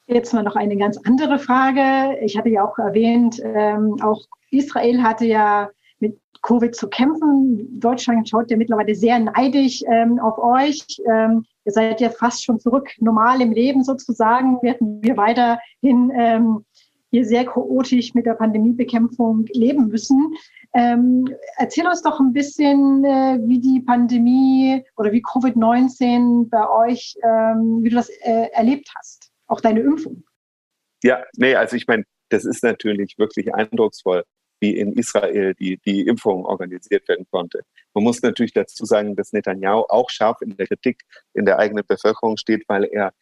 Jetzt 0.07 0.33
mal 0.33 0.43
noch 0.43 0.55
eine 0.55 0.77
ganz 0.77 0.97
andere 1.05 1.39
Frage. 1.39 2.17
Ich 2.21 2.37
hatte 2.37 2.49
ja 2.49 2.65
auch 2.65 2.77
erwähnt, 2.77 3.41
ähm, 3.43 3.95
auch 4.01 4.21
Israel 4.49 5.01
hatte 5.01 5.25
ja 5.25 5.69
mit 5.99 6.19
Covid 6.41 6.75
zu 6.75 6.89
kämpfen. 6.89 7.79
Deutschland 7.79 8.27
schaut 8.27 8.51
ja 8.51 8.57
mittlerweile 8.57 8.95
sehr 8.95 9.19
neidisch 9.19 9.83
ähm, 9.87 10.19
auf 10.19 10.37
euch. 10.37 10.85
Ähm, 11.09 11.45
ihr 11.65 11.71
seid 11.71 12.01
ja 12.01 12.09
fast 12.09 12.43
schon 12.43 12.59
zurück 12.59 12.89
normal 12.99 13.41
im 13.41 13.51
Leben 13.51 13.83
sozusagen, 13.83 14.61
werden 14.61 15.01
wir 15.01 15.15
weiterhin 15.15 16.11
ähm, 16.13 16.65
hier 17.11 17.25
sehr 17.25 17.45
chaotisch 17.45 18.13
mit 18.13 18.25
der 18.25 18.33
Pandemiebekämpfung 18.33 19.45
leben 19.53 19.87
müssen. 19.87 20.33
Ähm, 20.73 21.27
erzähl 21.57 21.85
uns 21.85 22.01
doch 22.01 22.19
ein 22.19 22.31
bisschen, 22.31 23.03
äh, 23.03 23.39
wie 23.43 23.59
die 23.59 23.81
Pandemie 23.81 24.83
oder 24.95 25.11
wie 25.11 25.21
Covid-19 25.21 26.49
bei 26.49 26.69
euch, 26.69 27.15
ähm, 27.23 27.83
wie 27.83 27.89
du 27.89 27.95
das 27.97 28.09
äh, 28.21 28.47
erlebt 28.53 28.89
hast, 28.97 29.30
auch 29.51 29.61
deine 29.61 29.81
Impfung. 29.81 30.23
Ja, 31.03 31.23
nee, 31.35 31.55
also 31.55 31.75
ich 31.75 31.87
meine, 31.87 32.03
das 32.29 32.45
ist 32.45 32.63
natürlich 32.63 33.17
wirklich 33.17 33.53
eindrucksvoll, 33.53 34.23
wie 34.59 34.77
in 34.77 34.93
Israel 34.93 35.55
die, 35.55 35.77
die 35.85 36.01
Impfung 36.01 36.45
organisiert 36.45 37.07
werden 37.09 37.25
konnte. 37.31 37.63
Man 37.93 38.03
muss 38.03 38.21
natürlich 38.21 38.53
dazu 38.53 38.85
sagen, 38.85 39.15
dass 39.15 39.33
Netanyahu 39.33 39.85
auch 39.89 40.09
scharf 40.09 40.41
in 40.41 40.55
der 40.55 40.67
Kritik 40.67 41.03
in 41.33 41.45
der 41.45 41.57
eigenen 41.57 41.85
Bevölkerung 41.85 42.37
steht, 42.37 42.63
weil 42.67 42.85
er 42.85 43.13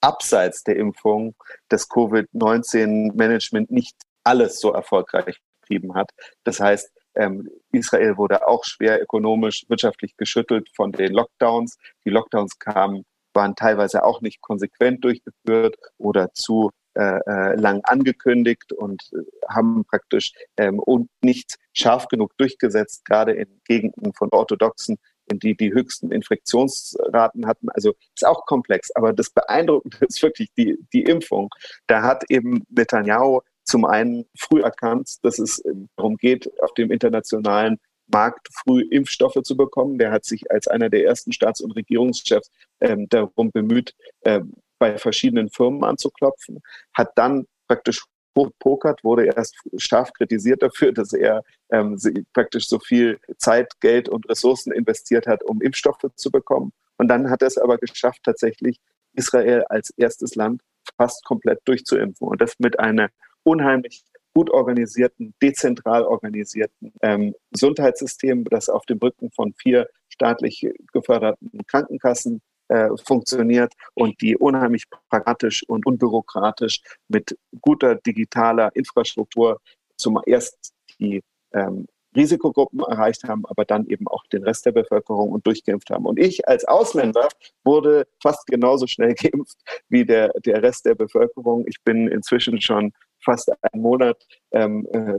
abseits 0.00 0.64
der 0.64 0.76
Impfung 0.76 1.34
das 1.68 1.88
Covid-19-Management 1.88 3.70
nicht 3.70 3.96
alles 4.24 4.58
so 4.58 4.72
erfolgreich 4.72 5.40
betrieben 5.60 5.94
hat. 5.94 6.10
Das 6.44 6.58
heißt, 6.58 6.90
ähm, 7.14 7.48
Israel 7.72 8.16
wurde 8.16 8.46
auch 8.46 8.64
schwer 8.64 9.00
ökonomisch, 9.02 9.64
wirtschaftlich 9.68 10.16
geschüttelt 10.16 10.68
von 10.74 10.92
den 10.92 11.12
Lockdowns. 11.12 11.76
Die 12.04 12.10
Lockdowns 12.10 12.58
kamen, 12.58 13.04
waren 13.34 13.56
teilweise 13.56 14.04
auch 14.04 14.20
nicht 14.20 14.40
konsequent 14.40 15.04
durchgeführt 15.04 15.76
oder 15.98 16.32
zu 16.32 16.70
äh, 16.94 17.20
äh, 17.24 17.54
lang 17.54 17.82
angekündigt 17.84 18.72
und 18.72 19.00
äh, 19.12 19.18
haben 19.48 19.84
praktisch 19.84 20.32
ähm, 20.56 20.80
und 20.80 21.08
nicht 21.22 21.54
scharf 21.72 22.08
genug 22.08 22.36
durchgesetzt, 22.36 23.04
gerade 23.04 23.32
in 23.32 23.60
Gegenden 23.64 24.12
von 24.12 24.28
Orthodoxen, 24.32 24.98
in 25.30 25.38
die 25.38 25.56
die 25.56 25.72
höchsten 25.72 26.10
Infektionsraten 26.10 27.46
hatten. 27.46 27.68
Also 27.70 27.94
ist 28.16 28.26
auch 28.26 28.44
komplex, 28.44 28.90
aber 28.96 29.12
das 29.12 29.30
Beeindruckende 29.30 29.98
ist 30.08 30.20
wirklich 30.20 30.48
die, 30.58 30.84
die 30.92 31.04
Impfung. 31.04 31.48
Da 31.86 32.02
hat 32.02 32.24
eben 32.28 32.64
Netanyahu 32.68 33.42
zum 33.62 33.84
einen 33.84 34.24
früh 34.36 34.60
erkannt, 34.60 35.18
dass 35.22 35.38
es 35.38 35.62
darum 35.94 36.16
geht, 36.16 36.50
auf 36.60 36.74
dem 36.74 36.90
internationalen 36.90 37.78
Markt 38.12 38.48
früh 38.52 38.82
Impfstoffe 38.90 39.42
zu 39.42 39.56
bekommen. 39.56 39.98
Der 39.98 40.10
hat 40.10 40.24
sich 40.24 40.50
als 40.50 40.68
einer 40.68 40.88
der 40.90 41.04
ersten 41.04 41.32
Staats- 41.32 41.60
und 41.60 41.72
Regierungschefs 41.72 42.50
ähm, 42.80 43.08
darum 43.08 43.50
bemüht, 43.50 43.94
ähm, 44.24 44.54
bei 44.78 44.96
verschiedenen 44.98 45.50
Firmen 45.50 45.84
anzuklopfen, 45.84 46.60
hat 46.94 47.12
dann 47.16 47.46
praktisch 47.68 48.02
hochpokert, 48.36 49.04
wurde 49.04 49.26
erst 49.26 49.56
scharf 49.76 50.12
kritisiert 50.12 50.62
dafür, 50.62 50.92
dass 50.92 51.12
er 51.12 51.42
ähm, 51.70 51.98
praktisch 52.32 52.66
so 52.66 52.78
viel 52.78 53.18
Zeit, 53.38 53.72
Geld 53.80 54.08
und 54.08 54.28
Ressourcen 54.28 54.72
investiert 54.72 55.26
hat, 55.26 55.42
um 55.42 55.60
Impfstoffe 55.60 56.06
zu 56.14 56.30
bekommen. 56.30 56.72
Und 56.96 57.08
dann 57.08 57.30
hat 57.30 57.42
er 57.42 57.48
es 57.48 57.58
aber 57.58 57.78
geschafft, 57.78 58.20
tatsächlich 58.24 58.78
Israel 59.14 59.64
als 59.68 59.90
erstes 59.96 60.34
Land 60.34 60.62
fast 60.96 61.24
komplett 61.24 61.60
durchzuimpfen. 61.64 62.28
Und 62.28 62.40
das 62.40 62.58
mit 62.58 62.78
einer 62.78 63.10
unheimlich 63.42 64.02
gut 64.34 64.50
organisierten, 64.50 65.34
dezentral 65.42 66.04
organisierten 66.04 66.92
ähm, 67.02 67.34
Gesundheitssystem, 67.52 68.44
das 68.44 68.68
auf 68.68 68.86
dem 68.86 68.98
Rücken 68.98 69.30
von 69.32 69.52
vier 69.54 69.88
staatlich 70.08 70.66
geförderten 70.92 71.66
Krankenkassen 71.66 72.40
äh, 72.68 72.88
funktioniert 73.04 73.72
und 73.94 74.20
die 74.20 74.36
unheimlich 74.36 74.84
pragmatisch 75.08 75.64
und 75.66 75.86
unbürokratisch 75.86 76.80
mit 77.08 77.36
guter 77.60 77.96
digitaler 77.96 78.70
Infrastruktur 78.74 79.60
zum 79.96 80.20
erst 80.26 80.72
die 80.98 81.22
ähm, 81.52 81.86
Risikogruppen 82.14 82.80
erreicht 82.80 83.24
haben, 83.24 83.44
aber 83.46 83.64
dann 83.64 83.86
eben 83.86 84.08
auch 84.08 84.24
den 84.26 84.42
Rest 84.42 84.66
der 84.66 84.72
Bevölkerung 84.72 85.30
und 85.30 85.46
durchgeimpft 85.46 85.90
haben. 85.90 86.06
Und 86.06 86.18
ich 86.18 86.46
als 86.48 86.64
Ausländer 86.64 87.28
wurde 87.64 88.06
fast 88.20 88.46
genauso 88.46 88.86
schnell 88.86 89.14
geimpft 89.20 89.58
wie 89.88 90.04
der, 90.04 90.30
der 90.44 90.62
Rest 90.62 90.86
der 90.86 90.94
Bevölkerung. 90.94 91.64
Ich 91.66 91.82
bin 91.84 92.08
inzwischen 92.08 92.60
schon 92.60 92.92
fast 93.22 93.50
einen 93.72 93.82
Monat 93.82 94.24
ähm, 94.52 94.86
äh, 94.92 95.18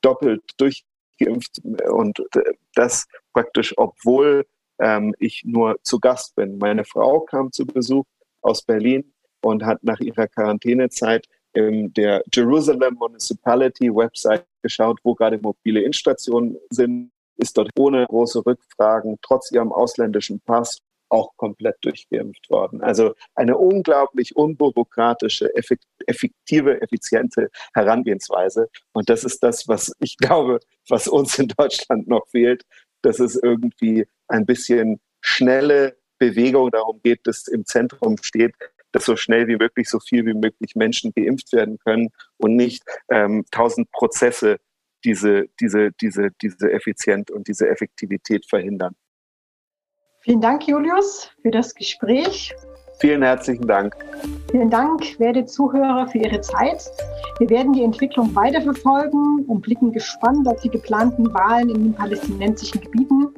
doppelt 0.00 0.42
durchgeimpft 0.56 1.60
und 1.90 2.20
äh, 2.34 2.54
das 2.74 3.06
praktisch, 3.32 3.74
obwohl 3.76 4.46
ähm, 4.80 5.14
ich 5.18 5.42
nur 5.44 5.76
zu 5.82 6.00
Gast 6.00 6.34
bin. 6.36 6.58
Meine 6.58 6.84
Frau 6.84 7.20
kam 7.20 7.52
zu 7.52 7.66
Besuch 7.66 8.04
aus 8.42 8.62
Berlin 8.62 9.12
und 9.42 9.64
hat 9.64 9.82
nach 9.84 10.00
ihrer 10.00 10.26
Quarantänezeit 10.26 11.26
in 11.52 11.92
der 11.94 12.22
Jerusalem 12.32 12.94
Municipality 12.94 13.94
Website 13.94 14.46
geschaut, 14.62 14.98
wo 15.02 15.14
gerade 15.14 15.38
mobile 15.38 15.82
Installationen 15.82 16.56
sind, 16.70 17.10
ist 17.36 17.56
dort 17.56 17.70
ohne 17.78 18.06
große 18.06 18.44
Rückfragen, 18.44 19.18
trotz 19.22 19.50
ihrem 19.50 19.72
ausländischen 19.72 20.40
Pass, 20.40 20.78
auch 21.10 21.36
komplett 21.36 21.76
durchgeimpft 21.82 22.48
worden. 22.50 22.82
Also 22.82 23.14
eine 23.34 23.56
unglaublich 23.56 24.36
unbürokratische, 24.36 25.50
effektive, 26.06 26.80
effiziente 26.80 27.50
Herangehensweise. 27.74 28.68
Und 28.92 29.10
das 29.10 29.24
ist 29.24 29.42
das, 29.42 29.68
was 29.68 29.92
ich 30.00 30.16
glaube, 30.16 30.60
was 30.88 31.08
uns 31.08 31.38
in 31.38 31.48
Deutschland 31.48 32.08
noch 32.08 32.26
fehlt, 32.28 32.64
dass 33.02 33.20
es 33.20 33.36
irgendwie 33.36 34.06
ein 34.28 34.46
bisschen 34.46 35.00
schnelle 35.20 35.96
Bewegung 36.18 36.70
darum 36.70 37.00
geht, 37.02 37.26
dass 37.26 37.48
im 37.48 37.64
Zentrum 37.64 38.16
steht, 38.22 38.54
dass 38.92 39.04
so 39.04 39.16
schnell 39.16 39.46
wie 39.48 39.56
möglich 39.56 39.88
so 39.88 40.00
viel 40.00 40.26
wie 40.26 40.34
möglich 40.34 40.74
Menschen 40.74 41.12
geimpft 41.14 41.52
werden 41.52 41.78
können 41.78 42.10
und 42.38 42.56
nicht 42.56 42.82
ähm, 43.08 43.44
tausend 43.50 43.90
Prozesse 43.92 44.58
diese, 45.04 45.46
diese, 45.60 45.92
diese, 46.00 46.28
diese 46.42 46.72
Effizienz 46.72 47.30
und 47.30 47.48
diese 47.48 47.68
Effektivität 47.68 48.46
verhindern. 48.46 48.94
Vielen 50.22 50.42
Dank, 50.42 50.68
Julius, 50.68 51.30
für 51.40 51.50
das 51.50 51.74
Gespräch. 51.74 52.54
Vielen 53.00 53.22
herzlichen 53.22 53.66
Dank. 53.66 53.96
Vielen 54.50 54.68
Dank, 54.68 55.18
werte 55.18 55.46
Zuhörer, 55.46 56.06
für 56.08 56.18
Ihre 56.18 56.42
Zeit. 56.42 56.90
Wir 57.38 57.48
werden 57.48 57.72
die 57.72 57.82
Entwicklung 57.82 58.34
weiterverfolgen 58.34 59.46
und 59.46 59.62
blicken 59.62 59.92
gespannt 59.92 60.46
auf 60.46 60.60
die 60.60 60.68
geplanten 60.68 61.32
Wahlen 61.32 61.70
in 61.70 61.84
den 61.84 61.94
palästinensischen 61.94 62.82
Gebieten. 62.82 63.28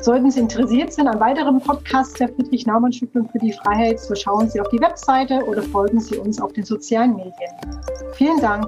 Sollten 0.00 0.30
Sie 0.30 0.40
interessiert 0.40 0.94
sein 0.94 1.06
an 1.06 1.20
weiteren 1.20 1.60
Podcasts 1.60 2.14
der 2.14 2.28
Friedrich-Naumann-Stiftung 2.28 3.28
für 3.28 3.38
die 3.38 3.52
Freiheit, 3.52 4.00
so 4.00 4.14
schauen 4.14 4.48
Sie 4.48 4.62
auf 4.62 4.68
die 4.70 4.80
Webseite 4.80 5.44
oder 5.44 5.62
folgen 5.62 6.00
Sie 6.00 6.16
uns 6.16 6.40
auf 6.40 6.54
den 6.54 6.64
sozialen 6.64 7.16
Medien. 7.16 7.34
Vielen 8.14 8.40
Dank. 8.40 8.66